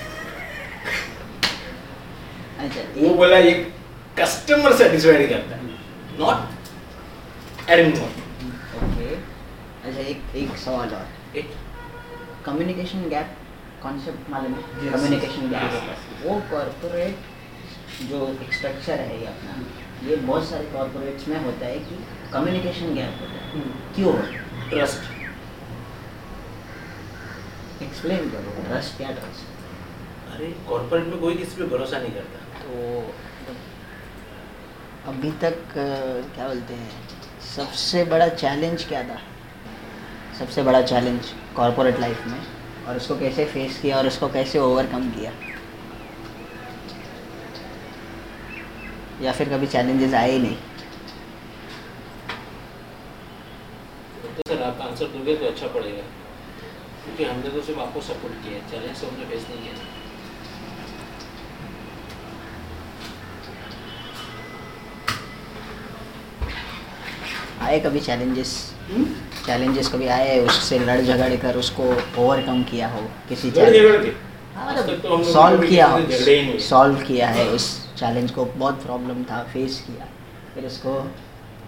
अच्छा 2.59 2.81
वो 2.97 3.13
बोला 3.15 3.37
एक 3.37 3.71
कस्टमर 4.19 4.73
सेटिस्फाइड 4.73 5.29
करता 5.29 5.55
है। 5.55 5.61
नॉट 6.19 6.53
एडमिन 7.69 7.93
ओके 8.77 9.05
अच्छा 9.87 10.01
एक 10.01 10.35
एक 10.35 10.57
सवाल 10.63 10.89
और। 10.95 11.05
कम्युनिकेशन 12.45 13.07
गैप 13.09 13.29
कॉन्सेप्ट 13.83 14.29
मालूम 14.31 14.53
है? 14.53 14.91
कम्युनिकेशन 14.91 15.49
गैप 15.51 15.71
वो 16.25 16.33
कॉरपोरेट 16.51 17.15
जो 18.09 18.19
स्ट्रक्चर 18.51 18.99
है 18.99 19.19
ये 19.21 19.25
अपना 19.27 20.07
ये 20.09 20.15
बहुत 20.27 20.43
सारे 20.49 20.65
कॉरपोरेट्स 20.73 21.27
में 21.27 21.37
होता 21.45 21.65
है 21.65 21.79
कि 21.79 21.95
कम्युनिकेशन 22.33 22.93
गैप 22.95 23.13
होता 23.21 23.37
है। 23.41 23.51
क्यों? 23.95 24.13
ट्रस्ट 24.69 25.01
एक्सप्लेन 27.83 28.29
करो 28.29 28.63
ट्रस्ट 28.67 28.97
क्या 28.97 29.11
ट्रस्ट 29.11 30.33
अरे 30.35 30.47
कॉर्पोरेट 30.69 31.05
में 31.07 31.19
कोई 31.19 31.35
किसी 31.37 31.53
पे 31.57 31.67
भरोसा 31.75 31.97
नहीं 31.99 32.11
करता। 32.11 32.37
तो 32.61 32.69
अभी 35.11 35.31
तक 35.41 35.57
क्या 35.73 36.47
बोलते 36.47 36.73
हैं? 36.73 36.91
सबसे 37.45 38.03
बड़ा 38.03 38.27
चैलेंज 38.27 38.83
क्या 38.83 39.01
था? 39.03 39.17
सबसे 40.39 40.63
बड़ा 40.63 40.81
चैलेंज 40.81 41.25
कॉरपोरेट 41.55 41.99
लाइफ 41.99 42.25
में 42.27 42.39
और 42.87 42.97
उसको 42.97 43.17
कैसे 43.19 43.45
फेस 43.45 43.77
किया 43.81 43.97
और 43.97 44.07
उसको 44.07 44.27
कैसे 44.29 44.59
ओवरकम 44.59 45.09
किया? 45.09 45.31
या 49.21 49.31
फिर 49.31 49.49
कभी 49.49 49.67
चैलेंजेस 49.67 50.13
आए 50.13 50.31
ही 50.31 50.39
नहीं? 50.39 50.55
तो 54.23 54.41
सर, 54.49 54.63
आप 54.63 54.81
आंसर 54.81 55.05
दोगे 55.05 55.35
तो 55.35 55.45
अच्छा 55.45 55.67
पड़ेगा। 55.67 56.03
क्योंकि 57.03 57.23
हमने 57.23 57.49
तो 57.49 57.61
सिर्फ़ 57.61 57.79
आपको 57.79 58.01
सपोर्ट 58.01 58.33
किया 58.45 58.59
चैलेंज 58.69 58.97
से 58.97 59.07
हमने 59.07 59.25
फेस 59.25 59.47
नहीं 59.49 59.61
किया। 59.61 59.73
आए 67.65 67.79
कभी 67.79 67.99
चैलेंजेस 67.99 68.53
चैलेंजेस 69.45 69.87
कभी 69.93 70.07
आए 70.07 70.39
उससे 70.39 70.79
लड़ 70.79 70.99
झगड़ 71.01 71.35
कर 71.35 71.57
उसको 71.57 71.83
ओवरकम 72.23 72.63
किया 72.63 72.87
हो 72.89 73.01
किसी 73.29 73.51
के? 73.51 73.61
हाँ, 74.55 74.75
तो 74.75 74.91
मतलब 74.93 75.23
सॉल्व 75.33 75.67
किया 75.67 75.87
ही। 75.87 76.03
नहीं 76.03 76.57
सॉल्व 76.59 77.01
किया 77.03 77.27
है 77.29 77.47
उस 77.49 77.65
चैलेंज 77.95 78.31
को 78.31 78.45
बहुत 78.45 78.83
प्रॉब्लम 78.83 79.23
था 79.23 79.41
फेस 79.53 79.79
किया। 79.87 80.05
फिर 80.53 80.65
उसको 80.65 80.91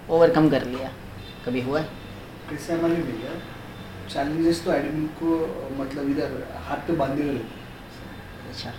ओवरकम 0.09 0.49
कर 0.49 0.65
लिया। 0.65 0.91
कभी 1.45 1.61
हुआ? 1.61 1.81
कैसे 2.49 2.73
हमारे 2.73 2.95
भैया 2.95 3.33
चैलेंजेस 4.13 4.63
तो 4.65 4.73
एडमिन 4.73 5.07
को 5.21 5.29
मतलब 5.79 6.09
इधर 6.09 6.29
हाथ 6.67 6.87
पे 6.87 6.93
बांधे 6.93 7.23
हुए 7.23 7.39
अच्छा। 8.49 8.71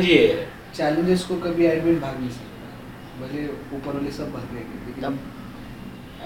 ही 0.00 0.16
है। 0.16 0.46
चैलेंजेस 0.76 1.24
को 1.24 1.34
कभी 1.40 1.66
एडमिन 1.66 2.00
भाग 2.00 2.20
नहीं 2.20 2.30
सकता। 2.30 2.51
भले 3.20 3.46
ऊपर 3.76 3.94
वाले 3.94 4.10
सब 4.12 4.32
भाग 4.32 4.54
लेंगे 4.54 4.76
लेकिन 4.86 5.02
तब 5.04 5.14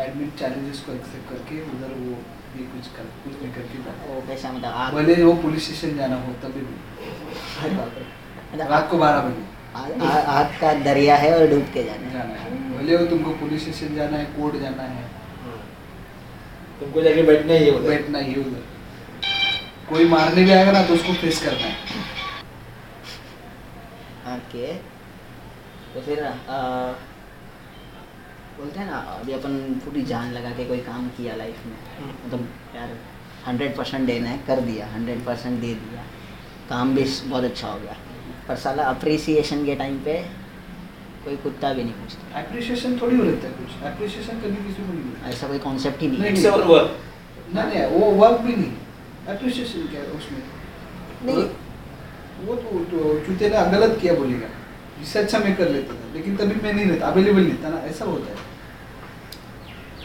एडमिन 0.00 0.30
चैलेंजेस 0.38 0.80
को 0.86 0.92
एक्सेप्ट 0.92 1.30
करके 1.30 1.60
उधर 1.72 1.92
वो 1.98 2.16
ये 2.56 2.64
कुछ 2.72 2.86
कर 2.96 3.04
कुछ 3.24 3.34
नहीं 3.42 3.52
करके 3.52 3.78
वो 4.12 4.20
कैसा 4.28 4.52
मतलब 4.52 4.94
भले 4.94 5.14
वो 5.22 5.32
पुलिस 5.42 5.64
स्टेशन 5.64 5.96
जाना 5.96 6.16
हो 6.16 6.32
तभी 6.42 6.60
भी। 6.60 6.76
रात 8.70 8.88
को 8.90 8.98
बारह 8.98 9.20
बजे। 9.20 9.44
आग 10.34 10.54
का 10.60 10.72
दरिया 10.84 11.16
है 11.16 11.32
और 11.38 11.46
डूब 11.50 11.64
के 11.74 11.84
जाना 11.84 12.06
है। 12.06 12.12
जाना 12.12 12.34
है। 12.34 12.78
भले 12.78 12.96
वो 12.96 13.06
तुमको 13.06 13.30
पुलिस 13.40 13.62
स्टेशन 13.62 13.94
जाना 13.96 14.16
है 14.16 14.24
कोर्ट 14.36 14.56
जाना 14.62 14.82
है। 14.82 15.04
तुमको 16.80 17.02
जाके 17.02 17.22
बैठना 17.22 17.52
ही 17.52 17.64
है 17.66 17.82
बैठना 17.88 18.18
ही 18.18 18.32
है 18.32 18.40
उधर। 18.40 18.62
कोई 19.88 20.08
मारने 20.08 20.44
भी 20.44 20.50
आएगा 20.50 20.72
ना 20.72 20.82
तो 20.86 20.94
उसको 20.94 21.12
फेस 21.22 21.42
करना 21.44 21.66
है। 21.66 21.74
ओके 24.36 24.95
तो 25.96 26.00
फिर 26.02 26.22
आ, 26.24 26.56
बोलते 28.56 28.78
हैं 28.80 28.86
ना 28.86 28.96
अभी 29.10 29.32
अपन 29.32 29.54
पूरी 29.84 30.02
जान 30.02 30.32
लगा 30.32 30.50
के 30.56 30.64
कोई 30.64 30.78
काम 30.78 31.06
किया 31.16 31.34
लाइफ 31.36 31.66
में। 31.66 31.76
मतलब 32.08 32.48
यार 32.74 32.90
हंड्रेड 33.46 33.76
परसेंट 33.76 34.06
देना 34.06 34.28
है 34.28 34.38
कर 34.46 34.60
दिया 34.60 34.86
हंड्रेड 34.86 35.24
परसेंट 35.24 35.60
दे 35.60 35.72
दिया। 35.74 36.02
काम 36.70 36.94
भी 36.94 37.04
बहुत 37.26 37.44
अच्छा 37.44 37.68
हो 37.68 37.78
गया। 37.80 37.96
पर 38.48 38.56
साला 38.56 38.82
अप्रिसिएशन 38.84 39.64
के 39.66 39.74
टाइम 39.74 39.98
पे 39.98 40.18
कोई 41.24 41.36
कुत्ता 41.36 41.72
भी 41.72 41.82
नहीं 41.82 41.92
पूछता। 41.92 42.40
एप्रिशिएशन 42.40 42.98
थोड़ी 42.98 43.16
हो 43.16 43.24
रहता 43.24 43.48
है 43.48 43.52
कुछ। 43.52 43.86
एप्रिशिएशन 43.92 44.40
कभी 44.40 44.64
किसी 44.66 44.82
को 44.82 44.92
नहीं 44.92 45.04
मिलता 45.04 45.28
ऐसा 45.28 45.48
कोई 45.48 45.58
कॉन्सेप्ट 45.58 46.00
ही 46.00 46.08
नहीं 46.08 46.42
है। 46.42 46.50
वर्क 46.50 46.98
नहीं 47.54 47.64
नहीं 47.64 47.86
वो 47.96 48.10
वर्क 48.24 48.40
भी 48.40 48.56
नहीं। 48.56 49.34
एप्रिशिएशन 49.34 49.86
क्या 49.86 50.00
है 50.00 50.10
उसमें? 50.10 50.42
नहीं। 51.24 51.48
वो 52.46 52.54
तो, 52.54 52.84
तो 52.84 53.18
चूते 53.26 53.48
ने 53.48 53.66
गलत 53.70 53.98
किया 54.02 54.14
बोलेगा। 54.14 54.48
इससे 55.02 55.18
अच्छा 55.18 55.38
मैं 55.38 55.54
कर 55.56 55.68
लेता 55.70 55.94
था 55.94 56.12
लेकिन 56.14 56.36
तभी 56.36 56.60
मैं 56.62 56.72
नहीं 56.72 56.86
रहता 56.86 57.06
अवेलेबल 57.06 57.42
नहीं 57.42 57.62
था 57.64 57.68
ना 57.68 57.80
ऐसा 57.86 58.04
होता 58.04 58.30
है। 58.30 58.36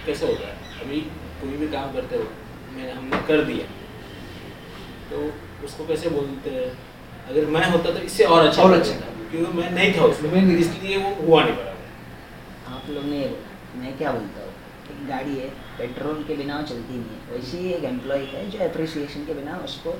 कैसे 0.05 0.25
होता 0.25 0.47
है? 0.47 0.55
अभी 0.81 0.99
कोई 1.41 1.57
भी 1.57 1.67
काम 1.67 1.93
करते 1.93 2.15
हो 2.15 2.27
मैंने 2.75 2.91
हमने 2.91 3.21
कर 3.27 3.43
दिया। 3.45 3.65
तो 5.11 5.17
उसको 5.65 5.85
कैसे 5.87 6.09
बोलते 6.09 6.49
हैं? 6.49 6.69
अगर 7.29 7.45
मैं 7.55 7.69
होता 7.71 7.91
तो 7.91 7.99
इससे 8.01 8.23
और 8.25 8.45
अच्छा 8.47 8.63
और 8.63 8.73
अच्छा। 8.73 8.93
क्योंकि 9.31 9.51
मैं 9.57 9.71
नहीं 9.71 9.93
था 9.97 10.05
उसमें 10.05 10.31
मैं 10.31 10.57
इसलिए 10.57 10.97
वो 10.97 11.09
हुआ 11.17 11.43
नहीं 11.43 11.55
बराबर। 11.55 12.73
आप 12.73 12.89
लोग 12.89 13.03
ने 13.05 13.19
मैं 13.75 13.97
क्या 13.97 14.11
बोलता 14.11 14.41
हूँ? 14.41 14.53
एक 14.91 15.07
गाड़ी 15.07 15.35
है 15.35 15.49
पेट्रोल 15.77 16.23
के 16.27 16.35
बिना 16.35 16.61
चलती 16.61 16.93
नहीं 16.93 17.03
है। 17.11 17.33
वैसे 17.33 17.57
ही 17.57 17.71
एक 17.73 17.83
एम्प्लॉय 17.85 18.23
है 18.31 18.49
जो 18.49 18.59
अप्रिसिएशन 18.65 19.25
के 19.25 19.33
बिना 19.33 19.57
उसको 19.65 19.91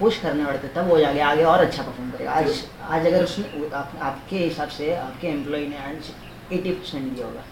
पुश 0.00 0.18
करने 0.18 0.44
पड़ते 0.44 0.66
हैं, 0.66 0.74
तब 0.74 0.88
वो 0.88 0.98
जाके 0.98 1.20
आगे 1.20 1.42
और 1.44 1.58
अच्छा 1.58 1.82
परफॉर्म 1.82 2.10
करेगा। 2.10 2.32
आज 2.32 2.64
आज 2.82 3.06
अगर 3.06 3.24
उसने 3.24 3.68
आप, 3.68 3.92
आपके 4.00 4.36
हिसाब 4.36 4.68
से 4.68 4.94
आपके 4.96 5.26
एम्प्लॉय 5.28 5.66
ने 5.66 5.76
आज 5.78 6.10
एटी 6.52 6.72
परसेंट 6.72 7.12
दिया 7.14 7.26
होगा। 7.26 7.44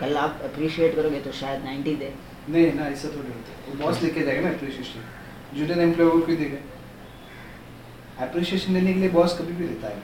कल 0.00 0.16
आप 0.16 0.40
अप्रिशिएट 0.44 0.94
करोगे 0.96 1.20
तो 1.20 1.32
शायद 1.32 1.64
नाइन्टी 1.64 1.94
दे। 1.96 2.12
नहीं 2.48 2.72
ना 2.74 2.86
ऐसा 2.86 3.08
थोड़ी 3.08 3.28
होता 3.28 3.52
है। 3.52 3.76
बॉस 3.78 4.02
लेके 4.02 4.20
जाएगा 4.20 4.42
ना 4.42 4.48
एप्रिशिएशन 4.48 5.58
जूनियर 5.58 5.80
एम्प्लॉय 5.80 6.10
को 6.10 6.20
क्यों 6.20 6.38
देगा। 6.38 8.24
एप्रिशिएशन 8.24 8.72
लेने 8.72 8.92
के 8.92 9.00
लिए 9.00 9.08
बॉस 9.10 9.38
कभी 9.38 9.52
भी 9.52 9.66
रहता 9.66 9.88
है। 9.88 10.02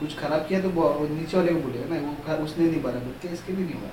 कुछ 0.00 0.18
खराब 0.18 0.46
किया 0.48 0.60
तो 0.60 0.70
वो 0.70 1.06
नीचे 1.10 1.36
वाले 1.36 1.52
को 1.52 1.60
बोलेगा 1.60 1.94
ना 1.94 2.34
वो 2.34 2.44
उसने 2.44 2.66
नहीं 2.66 2.82
बराबर 2.82 3.18
किया 3.22 3.32
इसके 3.32 3.52
भी 3.52 3.62
नहीं 3.62 3.74
हुआ। 3.74 3.90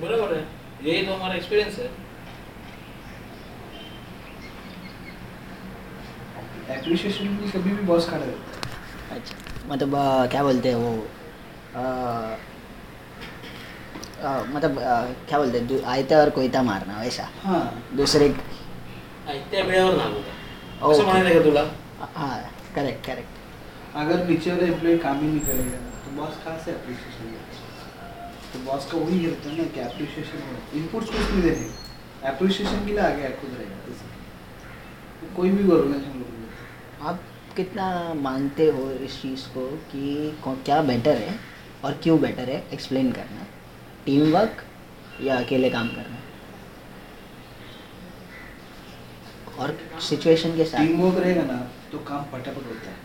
बराबर 0.00 0.34
है। 0.34 0.44
यही 0.84 1.06
तो 1.06 1.12
हमारा 1.14 1.34
एक्सपीरियंस 1.34 1.78
है। 1.78 1.90
एप्रिशिएशन 6.74 7.28
में 7.28 7.50
कभी 7.50 7.70
भी 7.70 7.82
बॉस 7.86 8.08
खड़ा 8.10 8.18
रहता 8.18 9.14
है। 9.14 9.16
अच्छा 9.18 9.68
मतलब 9.68 9.94
अ, 9.96 10.26
क्या 10.26 10.42
बोलते 10.42 10.68
हैं 10.68 10.76
वो? 10.76 10.92
अ, 11.74 12.36
अ, 14.22 14.42
मतलब 14.54 14.78
अ, 14.78 14.94
क्या 15.28 15.38
बोलते 15.38 15.58
हैं? 15.58 15.66
दू- 15.68 15.84
आयता 15.84 16.18
और 16.18 16.30
कोयता 16.30 16.62
मारना 16.62 17.00
वैसा? 17.00 17.28
हाँ। 17.44 17.62
दुसरे 17.96 18.28
त्या 19.50 19.64
वेळेवर 19.64 19.94
ओके. 19.94 20.92
असं 20.92 21.04
म्हणायचं 21.04 21.38
का 21.38 21.44
तुला 21.44 21.62
हाँ 22.14 22.38
करेक्ट 22.74 23.06
करेक्ट 23.06 23.96
अगर 23.96 24.26
नीचे 24.28 24.50
वाला 24.50 24.66
एम्प्लॉय 24.66 24.96
काम 24.98 25.20
ही 25.20 25.26
नहीं 25.28 25.40
करेगा 25.40 25.76
तो 26.04 26.10
बॉस 26.16 26.34
कहाँ 26.44 26.58
से 26.64 26.70
अप्रिशिएशन 26.72 27.34
तो 28.52 28.58
बॉस 28.70 28.90
का 28.92 28.98
वही 28.98 29.26
रहता 29.26 29.50
है 29.50 29.56
ना 29.56 29.64
कि 29.74 29.80
अप्रिशिएशन 29.80 30.78
इनपुट्स 30.78 31.08
कुछ 31.10 31.30
नहीं 31.30 31.42
देने 31.42 32.28
अप्रिशिएशन 32.28 32.84
के 32.86 32.92
लिए 32.92 33.00
आगे 33.00 33.28
खुद 33.40 33.54
रहेगा। 33.58 33.76
कोई 35.36 35.50
भी 35.50 35.64
लोग 35.64 35.86
आप 37.02 37.22
कितना 37.56 37.86
मानते 38.14 38.66
हो 38.70 38.90
इस 38.90 39.20
चीज़ 39.22 39.46
को 39.48 39.66
कि 39.92 40.02
क्या 40.46 40.80
बेटर 40.82 41.16
है 41.16 41.38
और 41.84 41.92
क्यों 42.02 42.20
बेटर 42.20 42.50
है? 42.50 42.58
एक्सप्लेन 42.72 43.10
करना। 43.12 43.46
टीम 44.06 44.32
वर्क 44.32 44.62
या 45.20 45.36
अकेले 45.36 45.70
काम 45.70 45.88
करना? 45.88 46.18
और 49.58 49.76
सिचुएशन 50.00 50.56
के 50.56 50.64
साथ 50.64 50.78
टीम 50.78 51.00
वर्क 51.00 51.18
रहेगा 51.18 51.42
ना 51.42 51.56
तो 51.92 51.98
काम 51.98 52.24
फटाफट 52.24 52.66
होता 52.66 52.90
है। 52.90 52.96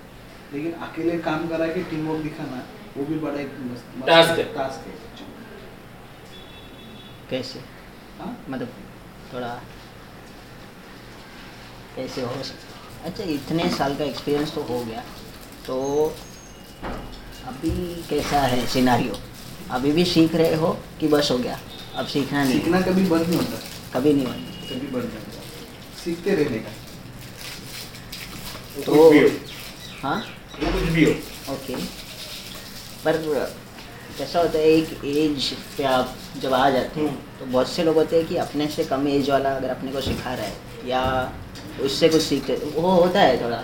लेकिन 0.54 0.72
अकेले 0.82 1.18
काम 1.20 1.48
करा 1.48 1.68
के 1.68 1.84
टीम 1.84 2.08
वर्क 2.08 2.24
दिखाना 2.24 2.64
वो 2.98 3.06
भी 3.06 3.20
बड़ा 3.20 3.40
एक 3.40 3.58
मस्त 3.62 3.86
है। 4.30 4.44
टास्क 4.54 4.88
है। 4.88 4.94
कैसे? 7.30 7.60
हाँ? 8.20 8.38
मतलब 8.50 8.70
थोड़ा 9.34 9.54
कैसे 11.96 12.22
हो 12.22 12.44
सकता 12.44 12.67
अच्छा 13.08 13.24
इतने 13.24 13.70
साल 13.70 13.96
का 13.96 14.04
एक्सपीरियंस 14.04 14.54
तो 14.54 14.62
हो 14.62 14.86
गया। 14.86 15.04
तो 15.68 15.78
अभी 17.46 18.04
कैसा 18.10 18.40
है 18.40 18.68
सिनारियो 18.68 19.20
अभी 19.72 19.92
भी 19.92 20.06
सीख 20.06 20.36
रहे 20.36 20.56
हो 20.56 20.78
कि 21.00 21.08
बस 21.08 21.32
हो 21.32 21.38
गया? 21.38 21.60
अब 21.96 22.08
सीखना 22.08 22.44
नहीं। 22.44 22.60
सीखना 22.60 22.82
कभी 22.82 23.06
बंद 23.06 23.28
नहीं 23.28 23.38
होता। 23.38 23.60
कभी 23.94 24.14
नहीं 24.14 24.26
होना 24.26 24.38
कभी 24.38 24.88
बंद 24.88 25.04
नहीं 25.04 25.14
होता। 25.14 25.42
सीखते 26.04 26.32
रहने 26.32 26.58
का। 26.58 26.70
तो- 28.82 28.96
हो। 28.98 29.30
हाँ? 30.02 30.26
कुछ 30.56 30.84
भी 30.84 31.06
हो। 31.06 31.54
ओके। 31.54 31.76
पर 33.06 33.18
कैसा 34.18 34.40
होता 34.40 34.58
है 34.60 34.66
एक 34.66 35.06
एज 35.06 35.54
पे 35.78 35.84
आप 35.84 36.16
जब 36.42 36.54
आ 36.54 36.70
जाते 36.70 37.00
हैं 37.02 37.40
तो 37.40 37.46
बहुत 37.46 37.70
से 37.70 37.84
लोग 37.84 37.96
होते 37.96 38.18
हैं 38.18 38.26
कि 38.28 38.36
अपने 38.36 38.68
से 38.68 38.84
कम 38.84 39.08
एज 39.08 39.30
वाला 39.30 39.50
अगर 39.50 39.70
अपने 39.70 39.92
को 39.92 40.02
सिखा 40.02 40.34
रहा 40.34 40.46
है 40.46 40.54
या 40.86 41.34
उससे 41.82 42.10
कुछ 42.10 42.22
सीखते 42.22 42.54
वो 42.76 42.92
होता 42.92 43.22
है 43.22 43.44
थोड़ा 43.44 43.58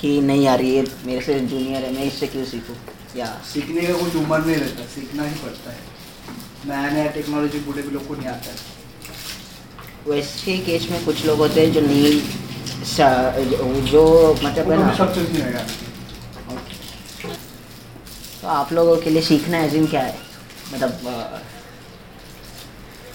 कि 0.00 0.20
नहीं 0.20 0.42
यार 0.44 0.60
ये 0.60 0.86
मेरे 1.06 1.20
से 1.20 1.40
जूनियर 1.40 1.84
है 1.84 1.92
मैं 1.94 2.04
इससे 2.04 2.26
क्यों 2.26 2.44
सीखूं? 2.44 2.74
या। 3.16 3.26
सीखने 3.52 3.80
का 3.80 3.92
कोई 3.92 4.10
उम्र 4.24 4.38
नहीं 4.38 4.56
रहता 4.56 4.84
सीखना 4.86 5.24
ही 5.24 5.34
पड़ता 5.34 5.70
है। 5.70 5.78
नया 6.66 6.90
नया 6.90 7.10
टेक्नोलॉजी 7.10 7.58
बूढ़े 7.58 7.82
भी 7.82 7.90
लोग 7.90 8.06
को 8.08 8.14
नहीं 8.14 8.28
आता 8.28 8.50
है। 8.50 8.56
वैसे 10.06 10.58
केस 10.58 10.88
में 10.90 11.04
कुछ 11.04 11.24
लोग 11.26 11.38
होते 11.38 11.66
हैं 11.66 11.72
जो 11.72 11.80
नहीं 11.80 12.20
जो 13.90 14.02
मतलब 14.44 14.70
है 14.70 14.78
ना। 15.52 15.66
तो 18.42 18.48
आप 18.48 18.72
लोगों 18.72 18.96
के 18.96 19.10
लिए 19.10 19.22
सीखना 19.22 19.58
एजिम 19.64 19.86
क्या 19.86 20.00
है? 20.00 20.18
मतलब 20.72 20.90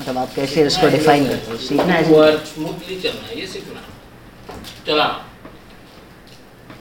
मतलब 0.01 0.17
आप 0.17 0.33
कैसे 0.35 0.65
उसको 0.67 0.87
डिफाइन 0.89 1.27
करते 1.27 1.51
हो? 1.51 1.57
सीखना 1.57 1.97
एजिम 1.97 2.15
स्मूथली 2.45 2.99
चलना 3.01 3.39
ये 3.39 3.47
सीखना। 3.47 3.81
चला। 4.87 5.07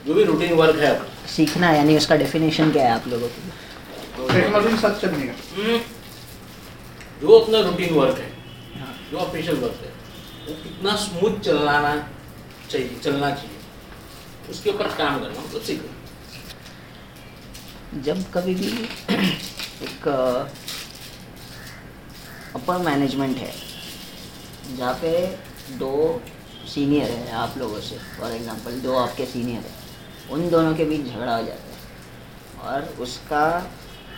जो 0.07 0.13
भी 0.13 0.23
रूटीन 0.23 0.53
वर्क 0.53 0.79
है। 0.79 0.91
सीखना 1.27 1.71
यानी 1.71 1.95
उसका 1.97 2.15
डेफिनेशन 2.15 2.71
क्या 2.71 2.83
है 2.83 2.91
आप 2.91 3.07
लोगों 3.07 3.27
के? 3.27 3.41
लिए 4.33 4.41
टेक्नोलॉजी 4.41 4.77
साथ 4.77 4.99
चलने 5.01 5.25
का 5.27 5.33
हम्म, 5.55 5.77
जो 7.21 7.39
अपना 7.39 7.59
रूटीन 7.69 7.93
वर्क 7.93 8.17
है 8.19 8.29
हाँ। 8.79 8.93
जो 9.11 9.17
ऑफिशियल 9.17 9.55
वर्क 9.57 9.79
है 9.83 9.91
वो 10.47 10.53
कितना 10.63 10.95
स्मूथ 10.95 11.39
चलाना 11.39 11.95
चाहिए 12.71 12.99
चलना 13.03 13.29
चाहिए। 13.31 14.49
उसके 14.51 14.69
ऊपर 14.69 14.87
काम 14.97 15.19
करना 15.19 15.41
मतलब 15.41 15.61
सीखना। 15.61 15.91
जब 18.01 18.17
कभी 18.33 18.53
भी 18.55 18.67
एक 19.85 20.07
अपर 22.55 22.77
मैनेजमेंट 22.85 23.37
है 23.37 23.53
जहाँ 24.77 24.93
पे 25.01 25.11
दो 25.77 25.91
सीनियर 26.65 27.09
है 27.11 27.31
आप 27.35 27.57
लोगों 27.57 27.79
से। 27.79 27.97
फॉर 28.19 28.31
एग्जांपल 28.31 28.79
दो 28.81 28.95
आपके 28.97 29.25
सीनियर 29.25 29.59
है। 29.59 30.33
उन 30.33 30.49
दोनों 30.49 30.73
के 30.75 30.85
बीच 30.85 31.05
झगड़ा 31.05 31.35
हो 31.35 31.43
जाता 31.43 31.63
है। 31.63 31.73
और 32.65 32.83
उसका 32.99 33.45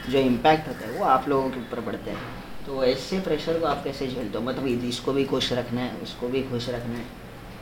जो 0.09 0.19
इम्पैक्ट 0.19 0.67
होता 0.67 0.87
है 0.87 0.91
वो 0.93 1.05
आप 1.05 1.27
लोगों 1.29 1.49
के 1.49 1.59
ऊपर 1.59 1.81
पड़ता 1.81 2.11
है। 2.11 2.17
तो 2.65 2.83
ऐसे 2.83 3.19
प्रेशर 3.19 3.59
को 3.59 3.65
आप 3.65 3.83
कैसे 3.83 4.07
झेलते 4.07 4.37
हो 4.37 4.43
मतलब 4.43 4.67
इसको 4.85 5.13
भी 5.13 5.23
खुश 5.25 5.51
रखना 5.53 5.81
है 5.81 5.95
उसको 6.03 6.27
भी 6.27 6.41
खुश 6.43 6.69
रखना 6.69 6.97
है 6.97 7.05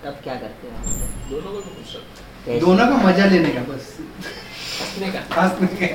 तब 0.04 0.20
क्या 0.24 0.36
करते 0.36 0.68
हो 0.68 0.74
दोनों 1.30 1.52
को 1.52 1.62
खुश 1.62 1.96
रखना 1.96 2.46
कैसे? 2.46 2.60
दोनों 2.60 2.88
का 2.88 2.96
मज़ा 2.98 3.26
लेने 3.26 3.50
का 3.50 3.62
बस। 3.64 3.98
हंसने 4.82 5.12
का। 5.12 5.20
खास 5.36 5.62
नहीं 5.62 5.78
है 5.78 5.94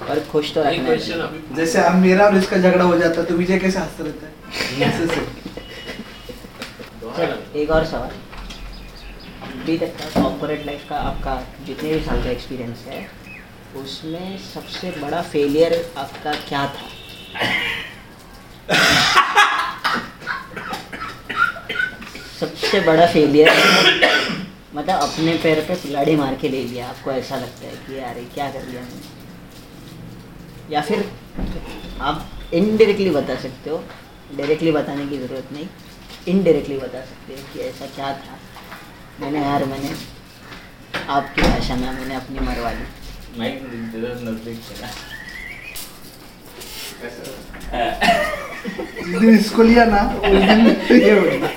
पर 0.00 0.20
खुश 0.32 0.52
तो 0.54 0.62
रखना 0.62 0.88
है। 0.88 1.54
जैसे 1.56 1.82
अब 1.82 1.94
मेरा 1.96 2.26
और 2.26 2.36
इसका 2.36 2.56
झगड़ा 2.58 2.84
हो 2.84 2.96
जाता 2.98 3.20
है 3.20 3.26
तो 3.26 3.34
विजय 3.34 3.58
कैसे 3.58 3.78
हंसता 3.78 4.04
रहता 4.04 4.26
है? 4.26 4.32
ऐसे 4.88 5.06
से। 5.06 5.20
दोहरा 5.20 5.49
एक 7.22 7.70
और 7.70 7.84
सवाल। 7.84 8.10
अभी 9.42 9.76
तक 9.78 9.96
का 9.98 10.22
कॉर्पोरेट 10.22 10.64
लाइफ 10.66 10.88
का 10.88 10.96
आपका 10.98 11.34
जितने 11.66 11.92
भी 11.92 12.00
साल 12.04 12.22
का 12.24 12.30
एक्सपीरियंस 12.30 12.84
है, 12.86 13.06
उसमें 13.76 14.38
सबसे 14.44 14.90
बड़ा 14.92 15.20
फेलियर 15.22 15.74
आपका 15.98 16.32
क्या 16.48 16.66
था? 16.66 16.88
सबसे 22.40 22.80
बड़ा 22.80 23.06
फेलियर 23.06 23.48
मतलब 24.74 24.98
अपने 25.00 25.32
पैर 25.42 25.60
पे 25.68 25.74
कुल्हाड़ी 25.76 26.16
मार 26.16 26.34
के 26.34 26.48
ले 26.48 26.62
लिया। 26.64 26.88
आपको 26.88 27.10
ऐसा 27.12 27.36
लगता 27.36 27.66
है 27.66 27.76
कि 27.86 27.98
यार 27.98 28.14
क्या 28.34 28.50
कर 28.50 28.66
लिया 28.66 28.82
मैंने? 28.82 30.74
या 30.74 30.80
फिर 30.80 31.10
आप 32.00 32.28
इनडायरेक्टली 32.54 33.10
बता 33.10 33.36
सकते 33.36 33.70
हो 33.70 33.82
डायरेक्टली 34.36 34.72
बताने 34.72 35.06
की 35.06 35.18
ज़रूरत 35.18 35.48
नहीं। 35.52 35.66
इनडायरेक्टली 36.30 36.76
बता 36.78 37.00
सकते 37.02 37.32
हो 37.32 37.40
कि 37.52 37.60
ऐसा 37.68 37.86
क्या 37.94 38.08
था। 38.14 38.34
मैंने 39.20 39.38
यार 39.40 39.64
मैंने 39.66 39.90
आपकी 41.10 41.42
भाषा 41.42 41.74
में 41.76 41.90
मैंने 41.90 42.14
अपनी 42.14 42.38
मरवा 42.46 42.70
ली। 42.70 42.84
इसको 49.34 49.62
लिया 49.62 49.84
ना 49.86 50.00
उस 50.16 50.20
दिन 50.20 51.00
ये 51.00 51.14
गया। 51.20 51.48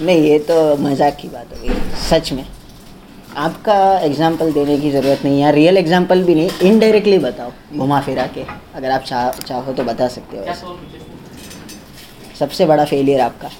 नहीं 0.00 0.20
ये 0.20 0.38
तो 0.48 0.56
मज़ाक 0.78 1.16
की 1.20 1.28
बात 1.28 1.52
हो 1.52 1.62
गई 1.62 1.74
सच 2.00 2.32
में। 2.32 2.46
आपका 3.44 3.76
एग्ज़ाम्पल 4.00 4.52
देने 4.52 4.76
की 4.78 4.90
ज़रूरत 4.90 5.24
नहीं 5.24 5.40
है 5.42 5.52
रियल 5.54 5.76
एग्ज़ाम्पल 5.76 6.22
भी 6.24 6.34
नहीं 6.34 6.50
इनडायरेक्टली 6.70 7.18
बताओ 7.20 7.52
घुमा 7.74 8.00
फिरा 8.02 8.26
के 8.36 8.44
अगर 8.74 8.90
आप 8.90 9.02
चाह 9.04 9.30
चाहो 9.40 9.72
तो 9.72 9.84
बता 9.84 10.08
सकते 10.10 10.36
हो 10.36 10.42
क्या 10.42 10.52
ऐसे। 10.52 10.60
सवाल 10.60 10.76
पूछे 10.76 10.98
सबसे 12.38 12.66
बड़ा 12.66 12.84
फेलियर 12.84 13.20
आपका। 13.20 13.50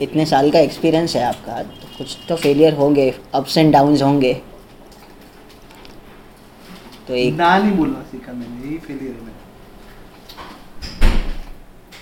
इतने 0.00 0.24
साल 0.26 0.50
का 0.50 0.58
एक्सपीरियंस 0.60 1.14
है 1.16 1.22
आपका 1.24 1.62
तो 1.62 1.88
कुछ 1.98 2.16
तो 2.28 2.36
फेलियर 2.36 2.74
होंगे 2.74 3.14
अप्स 3.34 3.56
एंड 3.58 3.72
डाउन्स 3.72 4.02
होंगे। 4.02 4.32
तो 7.08 7.14
एक 7.14 7.34
ना 7.34 7.56
नहीं 7.58 7.72
बोलना 7.76 8.02
सीखा 8.10 8.32
मैंने 8.32 8.66
यही 8.66 8.78
फेलियर 8.78 9.14
है 9.14 9.30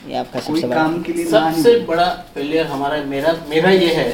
ये 0.08 0.16
आपका 0.16 0.40
सबसे 0.40 0.66
बड़ा 0.66 0.76
काम 0.76 1.02
के 1.02 1.12
लिए 1.12 1.24
सबसे 1.26 1.78
बड़ा 1.88 2.08
फेलियर 2.34 2.66
हमारा 2.66 3.02
मेरा 3.06 3.32
मेरा 3.48 3.70
ये 3.70 3.94
है 3.94 4.10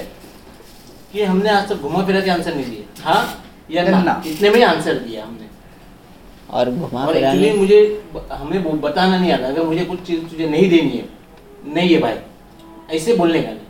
कि 1.13 1.23
हमने 1.23 1.51
आज 1.51 1.69
तक 1.69 1.77
घुमा 1.79 2.05
फिरा 2.07 2.21
के 2.21 2.31
आंसर 2.31 2.55
नहीं 2.55 2.65
दिए। 2.65 2.85
हाँ 3.03 3.23
या 3.71 3.83
ना? 3.85 4.03
ना। 4.03 4.23
इतने 4.27 4.51
में 4.51 4.63
आंसर 4.65 4.99
दिया 4.99 5.25
हमने। 5.25 5.47
और 6.51 6.71
घुमा 6.71 7.07
फिरा 7.07 7.33
मुझे 7.57 7.79
हमें 8.33 8.81
बताना 8.81 9.19
नहीं 9.19 9.33
आता। 9.33 9.47
अगर 9.47 9.63
मुझे 9.63 9.85
कुछ 9.85 10.03
चीज़ 10.07 10.25
तुझे 10.25 10.49
नहीं 10.49 10.69
देनी 10.71 10.97
है 10.97 11.16
नहीं 11.67 11.95
है 11.95 12.01
भाई। 12.01 12.19
ऐसे 12.97 13.15
बोलने 13.15 13.43
का 13.43 13.51
नहीं। 13.51 13.63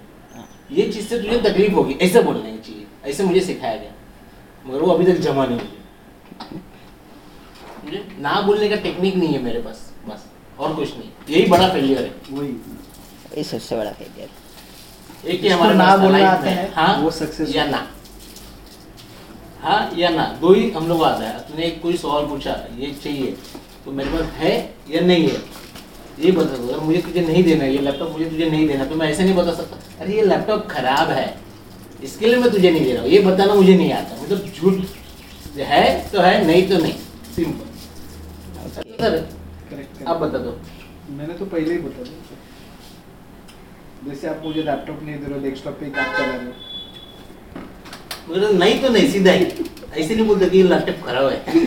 ये 0.76 0.92
चीज़ 0.92 1.06
से 1.06 1.18
तुझे 1.18 1.38
तकलीफ़ 1.38 1.72
होगी। 1.72 1.94
ऐसे 1.94 2.22
बोलना 2.22 2.50
की 2.50 2.58
चाहिए। 2.58 2.86
ऐसे 3.04 3.24
मुझे 3.24 3.40
सिखाया 3.40 3.76
गया। 3.76 3.92
मगर 4.66 4.78
वो 4.78 4.92
अभी 4.92 5.04
तक 5.04 5.18
जमा 5.18 5.46
नहीं 5.46 5.58
मुझे 5.58 5.78
मुझे 7.84 8.16
ना 8.18 8.40
बोलने 8.40 8.68
का 8.68 8.76
टेक्निक 8.76 9.14
नहीं 9.14 9.34
है 9.34 9.42
मेरे 9.42 9.58
पास। 9.58 9.92
बस। 10.08 10.26
और 10.58 10.74
कुछ 10.74 10.98
नहीं। 10.98 11.08
यही 11.30 11.46
बड़ा 11.46 11.68
फेलियर 11.68 12.02
है। 12.02 12.38
वही। 12.38 13.42
सबसे 13.42 13.76
बड़ा 13.76 13.92
फेलियर 13.92 14.28
एक 15.28 15.40
ही 15.40 15.48
हमारे 15.48 15.74
ना 15.74 15.96
बोलना 15.96 16.28
आता 16.28 16.50
है, 16.50 16.72
हाँ 16.72 16.98
वो 16.98 17.10
success 17.10 17.56
या 17.56 17.64
ना। 17.64 17.88
हाँ 19.60 19.90
या 19.96 20.08
ना। 20.08 20.38
दो 20.40 20.52
ही 20.52 20.70
हम 20.70 20.88
लोग 20.88 21.04
आता 21.04 21.24
है 21.24 21.62
एक 21.62 21.82
कोई 21.82 21.96
सवाल 21.96 22.26
पूछा। 22.26 22.68
ये 22.78 22.92
चाहिए। 23.04 23.36
तो 23.84 23.92
मेरे 23.92 24.10
पास 24.10 24.22
है 24.22 24.74
या 24.90 25.00
नहीं 25.00 25.28
है? 25.28 25.65
ये 26.18 26.30
बता 26.32 26.56
दो 26.56 26.68
अगर 26.68 26.80
मुझे 26.84 27.00
तुझे 27.02 27.20
नहीं 27.20 27.42
देना 27.44 27.64
ये 27.64 27.78
लैपटॉप 27.78 28.12
मुझे 28.12 28.24
तुझे 28.30 28.50
नहीं 28.50 28.66
देना 28.68 28.84
तो 28.84 28.94
मैं 28.96 29.08
ऐसे 29.10 29.24
नहीं 29.24 29.34
बता 29.34 29.52
सकता। 29.54 29.76
अरे 30.00 30.14
ये 30.16 30.22
लैपटॉप 30.22 30.66
खराब 30.70 31.10
है 31.10 31.26
इसके 32.04 32.26
लिए 32.26 32.36
मैं 32.38 32.50
तुझे 32.50 32.70
नहीं 32.70 32.84
दे 32.84 32.92
रहा 32.92 33.02
हूँ। 33.02 33.10
ये 33.10 33.18
बताना 33.22 33.54
मुझे 33.54 33.76
नहीं 33.76 33.92
आता। 33.92 34.22
मतलब 34.22 34.38
झूठ 34.54 34.74
है 35.58 36.08
तो 36.10 36.20
है 36.20 36.46
नहीं 36.46 36.68
तो 36.68 36.78
नहीं। 36.78 36.92
सिंपल 37.36 37.66
सर 39.00 39.28
आप 40.06 40.16
बता 40.16 40.38
दो। 40.38 40.58
मैंने 41.16 41.34
तो 41.34 41.44
पहले 41.44 41.72
ही 41.72 41.78
बता 41.78 42.02
दिया। 42.02 42.34
जैसे 44.08 44.28
आप 44.28 44.42
मुझे 44.44 44.62
लैपटॉप 44.62 45.02
नहीं 45.02 45.16
दे 45.16 45.26
रहे 45.26 45.34
हो 45.34 45.44
डेस्कटॉप 45.44 45.74
पे 45.80 45.86
काम 45.90 46.12
चला 46.16 46.26
रहे 46.26 46.46
हो। 46.46 46.52
मगर 48.30 48.52
नहीं 48.54 48.80
तो 48.82 48.88
नहीं 48.88 49.08
सीधा 49.10 49.32
ही। 49.32 49.44
ऐसे 49.44 50.14
नहीं 50.14 50.26
बोलते 50.26 50.48
कि 50.50 50.62
लैपटॉप 50.62 51.06
खराब 51.06 51.26
है। 51.32 51.38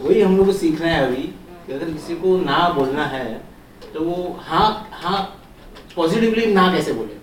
वही 0.00 0.20
हम 0.20 0.36
लोग 0.36 0.46
को 0.46 0.52
सीखना 0.52 0.86
है 0.86 1.06
अभी। 1.06 1.30
कि 1.68 1.74
अगर 1.74 1.90
किसी 1.92 2.14
को 2.16 2.36
ना 2.40 2.68
बोलना 2.68 3.04
है 3.06 3.24
तो 3.94 4.04
वो 4.04 4.36
हाँ 4.42 4.88
हाँ 4.92 5.20
पॉजिटिवली 5.96 6.46
ना 6.54 6.72
कैसे 6.72 6.92
बोले? 6.92 7.14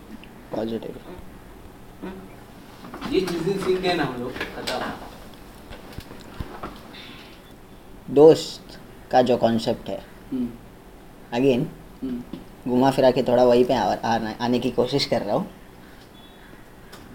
पॉजिटिव 0.55 0.99
ये 3.13 3.21
चीज़ें 3.21 3.57
सीख 3.59 3.79
गए 3.79 3.93
ना 3.93 4.03
हम 4.03 4.21
लोग 4.21 4.31
खत्म। 4.31 4.91
दोस्त 8.13 8.79
का 9.11 9.21
जो 9.21 9.37
कॉन्सेप्ट 9.37 9.89
है 9.89 10.03
अगेन 11.33 11.67
घुमा 12.67 12.91
फिरा 12.91 13.11
के 13.11 13.23
थोड़ा 13.23 13.43
वहीं 13.43 13.65
पे 13.65 13.73
आ, 13.73 13.83
आना- 13.93 14.41
आने 14.41 14.59
की 14.59 14.71
कोशिश 14.71 15.05
कर 15.05 15.21
रहा 15.21 15.35
हूँ। 15.35 15.49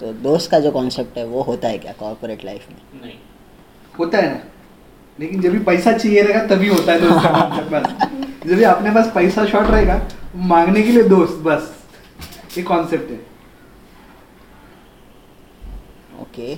तो 0.00 0.12
दोस्त 0.12 0.50
का 0.50 0.58
जो 0.60 0.70
कॉन्सेप्ट 0.70 1.18
है 1.18 1.24
वो 1.26 1.42
होता 1.42 1.68
है 1.68 1.78
क्या 1.78 1.92
कॉर्पोरेट 1.92 2.44
लाइफ 2.44 2.68
में? 2.68 3.02
नहीं। 3.02 3.18
होता 3.98 4.18
है 4.18 4.30
ना? 4.34 4.40
लेकिन 5.20 5.40
जब 5.40 5.50
भी 5.52 5.58
पैसा 5.64 5.92
चाहिए 5.92 6.22
रहेगा 6.22 6.46
तभी 6.46 6.68
होता 6.68 6.92
है 6.92 7.00
दोस्त 7.00 7.70
बस। 7.72 8.46
जब 8.46 8.56
भी 8.56 8.62
अपने 8.64 8.90
पास 8.90 9.10
पैसा 9.14 9.44
शॉर्ट 9.46 9.70
रहेगा 9.70 10.00
मांगने 10.48 10.82
के 10.82 10.92
लिए 10.92 11.02
दोस्त 11.04 11.42
बस। 11.44 11.76
ये 12.56 12.62
कॉन्सेप्ट 12.64 13.10
है। 13.10 13.18
ओके 16.22 16.54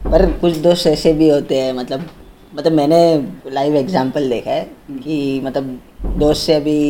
पर 0.00 0.30
कुछ 0.40 0.56
दोस्त 0.58 0.86
ऐसे 0.86 1.12
भी 1.12 1.28
होते 1.30 1.60
हैं 1.60 1.72
मतलब 1.72 2.08
मतलब 2.54 2.72
मैंने 2.72 3.00
लाइव 3.52 3.76
एग्जांपल 3.76 4.28
देखा 4.28 4.50
है 4.50 4.64
कि 4.92 5.40
मतलब 5.44 5.78
दोस्त 6.18 6.46
से 6.46 6.54
अभी 6.54 6.80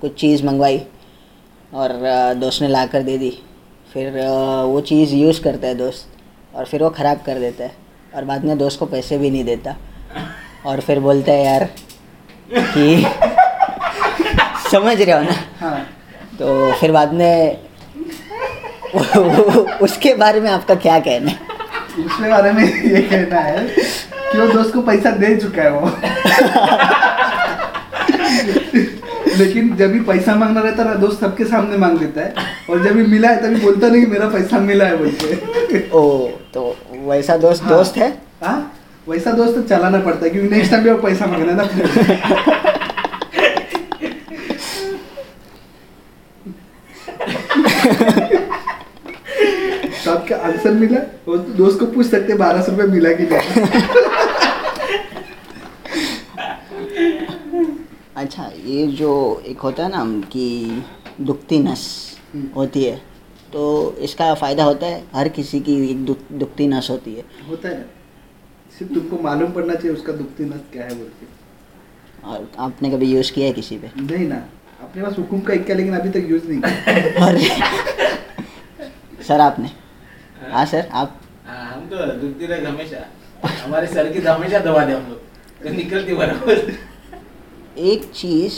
कुछ 0.00 0.14
चीज़ 0.20 0.44
मंगवाई 0.46 0.80
और 1.74 1.92
दोस्त 2.36 2.62
ने 2.62 2.68
ला 2.68 2.84
कर 2.86 3.02
दे 3.02 3.16
दी। 3.18 3.30
फिर 3.92 4.18
वो 4.66 4.80
चीज़ 4.82 5.14
यूज़ 5.14 5.42
करता 5.42 5.66
है 5.66 5.74
दोस्त 5.74 6.56
और 6.56 6.64
फिर 6.64 6.82
वो 6.82 6.90
ख़राब 6.90 7.22
कर 7.26 7.38
देता 7.40 7.64
है। 7.64 7.80
और 8.16 8.24
बाद 8.24 8.44
में 8.44 8.56
दोस्त 8.58 8.78
को 8.78 8.86
पैसे 8.86 9.18
भी 9.18 9.30
नहीं 9.30 9.44
देता। 9.44 9.74
और 10.66 10.80
फिर 10.80 11.00
बोलता 11.00 11.32
है 11.32 11.44
यार 11.44 11.64
कि 12.56 13.06
समझ 14.70 15.00
रहे 15.02 15.12
हो 15.16 15.22
ना? 15.22 15.36
हाँ। 15.60 15.78
तो 16.38 16.72
फिर 16.80 16.92
बाद 16.92 17.12
में 17.14 17.58
उसके 19.82 20.14
बारे 20.14 20.40
में 20.40 20.50
आपका 20.50 20.74
क्या 20.74 20.98
कहना 21.00 21.30
है? 21.30 21.38
उसके 22.06 22.30
बारे 22.30 22.52
में 22.52 22.64
ये 22.64 23.02
कहना 23.02 23.40
है 23.40 23.66
कि 24.32 24.38
वो 24.38 24.46
दोस्त 24.52 24.72
को 24.74 24.80
पैसा 24.82 25.10
दे 25.10 25.34
चुका 25.36 25.62
है 25.62 25.70
वो। 25.70 25.86
लेकिन 29.38 29.74
जब 29.76 29.92
भी 29.92 30.00
पैसा 30.04 30.34
मांगना 30.34 30.60
रहता 30.60 30.82
है 30.82 30.88
ना 30.88 30.94
दोस्त 30.96 31.20
सबके 31.20 31.44
सामने 31.44 31.76
मांग 31.76 31.98
लेता 32.00 32.20
है। 32.20 32.34
और 32.70 32.82
जब 32.84 32.94
भी 32.96 33.06
मिला 33.06 33.28
है 33.28 33.42
तभी 33.42 33.60
बोलता 33.60 33.88
नहीं 33.88 34.06
मेरा 34.06 34.28
पैसा 34.28 34.58
मिला 34.60 34.84
है 34.84 34.96
बोलते 34.96 35.88
ओ 35.94 36.02
तो 36.54 36.76
वैसा 37.08 37.36
दोस्त 37.36 37.62
हाँ। 37.62 37.70
दोस्त 37.72 37.96
है? 37.96 38.10
हाँ? 38.42 38.72
वैसा 39.08 39.32
दोस्त 39.32 39.54
तो 39.54 39.62
चलाना 39.68 39.98
पड़ता 40.00 40.24
है 40.24 40.30
क्योंकि 40.30 40.48
नेक्स्ट 40.48 40.70
टाइम 40.70 40.84
भी 40.84 40.90
वो 40.90 40.96
पैसा 41.02 41.26
मांगना 41.26 41.52
ना। 41.52 41.64
तो 50.04 50.10
आपका 50.10 50.36
आंसर 50.36 50.70
मिला? 50.72 51.00
वो 51.28 51.36
तो 51.36 51.52
दोस्त 51.54 51.78
को 51.80 51.86
पूछ 51.86 52.06
सकते 52.06 52.34
बारह 52.36 52.62
सौ 52.62 52.72
रुपये 52.72 52.86
मिला 52.86 53.12
कि 53.12 53.22
नहीं। 53.30 54.11
अच्छा 58.22 58.50
ये 58.64 58.86
जो 58.98 59.10
एक 59.46 59.58
होता 59.60 59.84
है 59.84 59.90
ना 59.90 60.04
कि 60.32 60.44
दुखती 61.20 61.58
नस 61.58 61.82
हम्म। 62.34 62.48
होती 62.56 62.84
है 62.84 62.96
तो 63.52 63.62
इसका 64.00 64.32
फ़ायदा 64.34 64.64
होता 64.64 64.86
है 64.86 65.02
हर 65.14 65.28
किसी 65.38 65.60
की 65.60 65.74
एक 65.90 66.04
दुख 66.04 66.18
दुखती 66.32 66.66
नस 66.66 66.88
होती 66.90 67.14
है। 67.14 67.24
होता 67.48 67.68
है 67.68 67.82
सिर्फ़ 68.78 68.92
तुमको 68.94 69.18
मालूम 69.22 69.50
पड़ना 69.52 69.74
चाहिए 69.74 69.96
उसका 69.96 70.12
दुखती 70.12 70.44
नस 70.44 70.60
क्या 70.72 70.84
है 70.84 70.94
बोल 70.94 71.08
के 71.20 71.26
और 72.28 72.48
आपने 72.66 72.90
कभी 72.90 73.06
यूज़ 73.12 73.32
किया 73.32 73.46
है 73.46 73.52
किसी 73.52 73.78
पे? 73.78 73.90
नहीं 74.00 74.28
ना 74.28 74.36
अपने 74.82 75.02
पास 75.02 75.18
हुकुम 75.18 75.40
का 75.40 75.52
इक्का 75.54 75.74
लेकिन 75.74 75.96
अभी 75.98 76.10
तक 76.10 76.30
यूज़ 76.30 76.48
नहीं 76.48 76.60
किया। 76.60 76.72
सर 79.28 79.40
आपने? 79.40 79.70
हाँ। 80.52 80.64
सर 80.66 80.88
आप? 80.92 81.20
हाँ, 81.46 81.72
हम 81.74 81.86
तो 81.88 82.06
दुखती 82.20 82.46
रहे 82.46 82.64
हमेशा 82.64 83.04
हमारे 83.64 83.86
सर 83.86 84.12
की 84.12 84.20
तो 84.20 84.32
हमेशा 84.32 84.58
दवा 84.60 84.84
दे 84.84 84.92
हम 84.92 85.06
लोग। 85.10 85.18
तो 85.64 85.70
निकलती 85.76 86.14
बराबर। 86.14 86.72
एक 87.78 88.04
चीज़ 88.04 88.54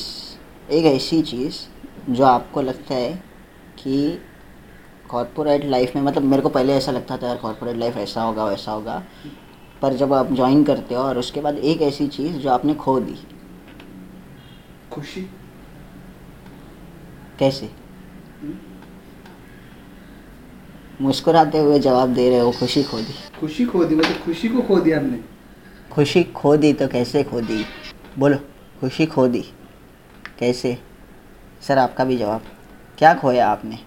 एक 0.73 0.85
ऐसी 0.85 1.23
चीज़ 1.23 1.55
जो 2.13 2.25
आपको 2.25 2.63
लगता 2.63 2.95
है 2.95 3.25
कि 3.79 4.19
कॉरपोरेट 5.09 5.65
लाइफ 5.65 5.97
में 5.97 6.03
मतलब 6.03 6.23
मेरे 6.23 6.43
को 6.43 6.49
पहले 6.49 6.73
ऐसा 6.73 6.93
लगता 6.93 7.17
था 7.17 7.27
यार 7.27 7.37
कॉरपोरेट 7.37 7.77
लाइफ 7.77 7.97
ऐसा 7.97 8.23
होगा 8.23 8.45
वैसा 8.45 8.73
होगा। 8.73 9.03
पर 9.83 9.93
जब 9.93 10.13
आप 10.13 10.33
ज्वाइन 10.33 10.65
करते 10.65 10.95
हो 10.95 11.03
और 11.03 11.19
उसके 11.19 11.41
बाद 11.41 11.59
एक 11.59 11.83
ऐसी 11.83 12.07
चीज़ 12.07 12.33
जो 12.33 12.51
आपने 12.51 12.75
खो 12.75 13.01
दी। 13.01 13.17
खुशी। 14.93 15.31
कैसे? 17.39 17.71
मुस्कुराते 21.01 21.59
हुए 21.59 21.79
जवाब 21.79 22.09
दे 22.09 22.31
रहे 22.31 22.39
हो 22.39 22.53
खुशी 22.53 22.83
खो 22.83 22.99
दी। 22.99 23.39
खुशी 23.41 23.65
खो 23.65 23.85
दी 23.85 23.95
मतलब 23.95 24.19
खुशी 24.25 24.49
को 24.49 24.61
खो 24.63 24.81
दिया 24.81 24.99
हमने। 24.99 25.21
खुशी 25.93 26.25
खो 26.25 26.57
दी 26.57 26.73
तो 26.73 26.89
कैसे 26.89 27.23
खो 27.23 27.41
दी? 27.41 27.65
बोलो। 28.19 28.39
खुशी 28.81 29.07
खो 29.07 29.29
दी। 29.29 29.45
कैसे? 30.39 30.79
सर 31.69 31.79
आपका 31.79 32.05
भी 32.05 32.17
जवाब। 32.17 32.43
क्या 32.99 33.15
खोया 33.15 33.49
आपने? 33.49 33.79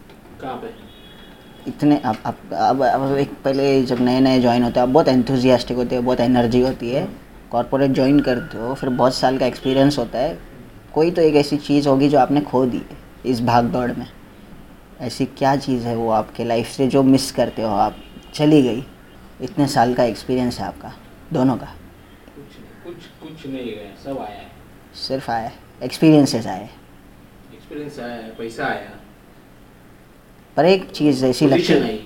कहाँ 0.42 0.56
पे? 0.56 0.74
इतने 1.68 1.98
अब 1.98 2.18
अब 2.26 2.54
अब, 2.54 2.84
अब 2.84 3.18
एक 3.18 3.34
पहले 3.44 3.84
जब 3.84 4.02
नए 4.02 4.20
नए 4.20 4.42
ज्वाइन 4.42 4.64
होते 4.64 4.80
हो 4.80 4.86
आप 4.86 4.94
बहुत 4.94 5.08
एंथुजियास्टिक 5.08 5.78
होते 5.78 5.96
हो 5.96 6.02
बहुत 6.02 6.20
एनर्जी 6.20 6.62
होती 6.62 6.92
है। 6.92 7.08
कॉर्पोरेट 7.52 7.92
ज्वाइन 7.92 8.20
करते 8.20 8.58
हो 8.58 8.74
फिर 8.74 8.90
बहुत 8.90 9.16
साल 9.16 9.38
का 9.38 9.46
एक्सपीरियंस 9.46 9.98
होता 9.98 10.20
है। 10.20 10.40
कोई 10.94 11.12
तो 11.12 11.22
एक 11.22 11.36
ऐसी 11.36 11.58
चीज़ 11.58 11.90
होगी 11.90 12.10
जो 12.10 12.20
आपने 12.20 12.42
खो 12.42 12.66
दी 12.66 12.82
इस 13.26 13.42
भाग 13.42 13.66
दौड़ 13.66 13.92
में। 13.92 14.08
ऐसी 15.02 15.26
क्या 15.26 15.56
चीज़ 15.56 15.88
है 15.88 15.96
वो 15.96 16.10
आपके 16.10 16.44
लाइफ 16.44 16.68
से 16.68 16.88
जो 16.88 17.04
मिस 17.04 17.32
करते 17.32 17.62
हो 17.62 17.70
आप? 17.70 17.96
चली 18.34 18.62
गई। 18.62 18.86
इतने 19.42 19.68
साल 19.68 19.94
का 19.94 20.04
एक्सपीरियंस 20.04 20.60
है 20.60 20.66
आपका 20.66 20.94
दोनों 21.34 21.58
का। 21.58 21.66
कुछ 21.66 22.56
कुछ 22.84 23.06
कुछ 23.22 23.48
नहीं 23.48 23.66
गया 23.66 24.04
सब 24.04 24.18
आया 24.20 24.38
है। 24.38 24.57
सिर्फ़ 24.98 25.32
आया 25.32 25.52
एक्सपीरियंसेस 25.84 26.48
आए 26.48 26.64
एक्सपीरियंस 27.54 28.00
आया 28.00 28.18
पैसा 28.38 28.66
आया 28.66 28.92
पर 30.58 30.66
एक 30.66 30.92
चीज़ 30.92 31.26
ऐसी 31.26 31.48
लगती 31.48 31.74
है। 31.74 32.00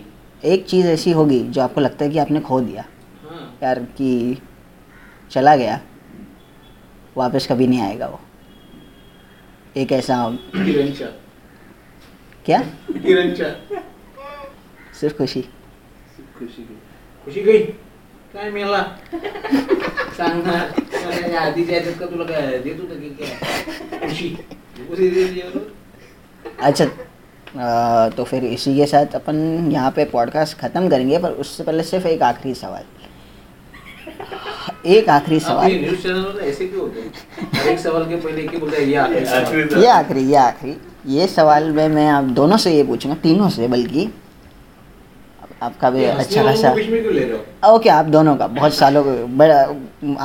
एक 0.43 0.65
चीज़ 0.65 0.87
ऐसी 0.87 1.11
होगी 1.11 1.39
जो 1.49 1.61
आपको 1.61 1.81
लगता 1.81 2.05
है 2.05 2.11
कि 2.11 2.17
आपने 2.17 2.39
खो 2.39 2.59
दिया। 2.61 2.83
हाँ। 3.29 3.57
यार 3.63 3.79
कि 3.97 4.37
चला 5.31 5.55
गया 5.55 5.79
वापस 7.17 7.47
कभी 7.47 7.67
नहीं 7.67 7.81
आएगा 7.81 8.07
वो। 8.07 8.19
एक 9.77 9.91
ऐसा 9.91 10.15
क्या? 12.45 12.61
सिर्फ़ 14.99 15.17
खुशी। 15.17 15.41
खुशी 16.37 16.63
की। 16.63 16.75
खुशी 17.25 17.41
गई। 17.41 17.63
काय 18.33 18.49
मेला 18.51 18.81
सांगणार 20.17 20.73
का 21.01 22.05
तुला 22.05 22.23
काय 22.23 22.57
देत 22.59 22.79
की 22.91 23.09
काय. 23.15 23.31
अच्छा 26.61 26.85
तो 28.09 28.23
फिर 28.23 28.43
इसी 28.45 28.75
के 28.75 28.85
साथ 28.85 29.15
अपन 29.15 29.69
यहाँ 29.71 29.91
पे 29.91 30.05
पॉडकास्ट 30.05 30.57
ख़त्म 30.57 30.89
करेंगे 30.89 31.17
पर 31.17 31.31
उससे 31.43 31.63
पहले 31.63 31.83
सिर्फ़ 31.83 32.07
एक 32.07 32.21
आखिरी 32.23 32.53
सवाल 32.53 32.83
एक 34.85 35.09
आखिरी 35.09 35.39
सवाल 35.39 35.71
ये 35.71 35.79
न्यूज़ 35.79 35.99
चैनल 35.99 36.21
पर 36.23 36.39
ऐसे 36.41 36.65
क्यों 36.67 36.81
होते 36.81 36.99
हैं 36.99 37.11
हर 37.55 37.67
एक 37.67 37.79
सवाल 37.79 38.05
के 38.05 38.15
पहले 38.17 38.41
एक 38.41 38.51
ही 38.51 38.57
बोलता 38.57 38.77
है 38.77 38.87
ये 38.89 38.95
आखिरी 38.95 39.25
आखिरी 39.25 39.81
ये 39.81 39.87
आखिरी 39.89 40.23
ये 40.23 40.35
आखिरी 40.37 40.75
ये 41.09 41.27
सवाल 41.27 41.71
में 41.71 41.87
मैं 41.89 42.07
आप 42.09 42.23
दोनों 42.39 42.57
से 42.57 42.75
ये 42.75 42.83
पूछूँगा 42.83 43.15
तीनों 43.23 43.49
से 43.49 43.67
बल्कि 43.67 44.07
आपका 45.61 45.89
भी 45.91 46.03
अच्छा 46.05 46.43
खासा 46.43 46.69
ओके 47.73 47.89
आप 47.89 48.05
दोनों 48.15 48.35
का 48.37 48.47
बहुत 48.47 48.73
सालों 48.73 49.03
बड़ा 49.37 49.59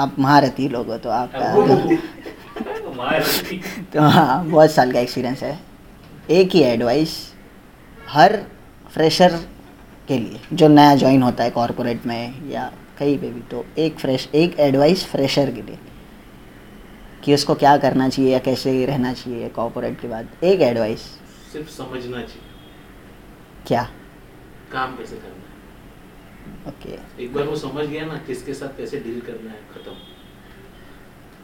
आप 0.03 0.15
महारथी 0.19 0.69
लोग 0.69 0.87
हो 0.87 0.99
तो 0.99 1.11
आपका 1.11 1.55
तो 3.93 4.01
हाँ 4.11 4.45
बहुत 4.47 4.71
साल 4.71 4.93
का 4.93 5.01
एक्सपीरियंस 5.01 5.43
है। 5.43 5.59
एक 6.31 6.55
ही 6.55 6.63
एडवाइस 6.63 7.17
हर 8.09 8.37
फ्रेशर 8.95 9.39
के 10.09 10.19
लिए 10.19 10.41
जो 10.53 10.69
नया 10.69 10.95
ज्वाइन 10.97 11.23
होता 11.23 11.45
है 11.45 11.51
कॉरपोरेट 11.51 12.07
में 12.07 12.51
या 12.51 12.71
कहीं 12.99 13.19
पे 13.19 13.31
भी 13.31 13.41
तो 13.51 13.65
एक 13.79 13.99
फ्रेश 13.99 14.29
एक 14.35 14.59
एडवाइस 14.61 15.05
फ्रेशर 15.07 15.51
के 15.51 15.63
लिए 15.63 15.79
कि 17.25 17.35
उसको 17.35 17.55
क्या 17.55 17.77
करना 17.77 18.09
चाहिए 18.09 18.33
या 18.33 18.39
कैसे 18.39 18.85
रहना 18.87 19.13
चाहिए 19.13 19.49
कॉरपोरेट 19.49 20.01
के 20.01 20.09
बाद 20.09 20.29
एक 20.45 20.61
एडवाइस 20.61 21.01
सिर्फ़ 21.53 21.71
समझना 21.71 22.17
चाहिए। 22.17 22.43
क्या? 23.67 23.89
काम 24.73 24.97
कैसे 24.97 25.17
करना 25.17 25.43
है? 25.43 25.45
ओके 26.69 27.23
एक 27.25 27.33
बार 27.35 27.45
वो 27.45 27.57
समझ 27.57 27.85
गया 27.87 28.05
ना 28.07 28.17
किसके 28.27 28.55
साथ 28.55 28.77
कैसे 28.79 28.97
डील 29.01 29.21
करना 29.27 29.51
है 29.51 29.61
खत्म। 29.75 29.93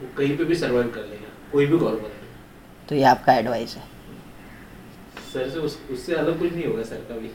वो 0.00 0.08
कहीं 0.18 0.36
पे 0.36 0.44
भी 0.44 0.54
सर्वाइव 0.54 0.88
कर 0.94 1.04
लेगा 1.10 1.30
कोई 1.52 1.66
भी 1.66 1.78
कॉर्पोरेट 1.78 2.88
तो 2.88 2.94
ये 2.94 3.02
आपका 3.14 3.32
एडवाइस 3.34 3.74
है। 3.76 3.82
सर 5.32 5.48
से 5.50 5.58
उस, 5.58 5.78
उससे 5.90 6.14
अलग 6.14 6.38
कुछ 6.38 6.52
नहीं 6.52 6.64
होगा 6.66 6.82
सर 6.82 7.04
का 7.08 7.14
भी 7.16 7.30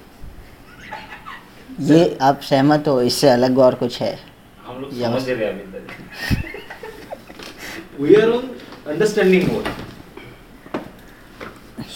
ये 1.91 2.17
आप 2.21 2.41
सहमत 2.41 2.87
हो 2.87 3.01
इससे 3.01 3.29
अलग 3.29 3.57
और 3.59 3.75
कुछ 3.75 4.01
है? 4.01 4.19
हम 4.65 4.81
लोग 4.81 4.91
समझ 5.01 5.29
रहे 5.29 5.45
हैं 5.45 5.51
अभी 5.53 5.79
तक। 5.79 5.85
We 7.99 8.15
are 8.15 8.29
on 8.29 8.49
understanding 8.87 9.51
mode 9.51 9.65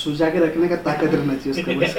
सुझा 0.03 0.29
के 0.29 0.39
रखने 0.45 0.67
का 0.67 0.75
ताकत 0.87 1.13
रहना 1.13 1.35
चाहिए 1.35 1.51
उसको 1.59 1.71
बस। 1.81 1.93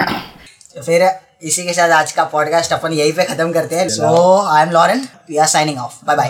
तो 0.76 0.82
फिर 0.82 1.10
इसी 1.42 1.64
के 1.64 1.72
साथ 1.72 1.90
आज 1.90 2.12
का 2.12 2.24
पॉडकास्ट 2.24 2.72
अपन 2.72 2.92
यहीं 2.92 3.12
पे 3.12 3.24
खत्म 3.24 3.52
करते 3.52 3.76
हैं। 3.76 3.88
So 3.88 4.40
I 4.46 4.62
am 4.62 4.70
Lauren 4.70 5.08
we 5.28 5.36
are 5.36 5.46
signing 5.46 5.78
off 5.78 5.92
bye 6.04 6.16
bye 6.16 6.28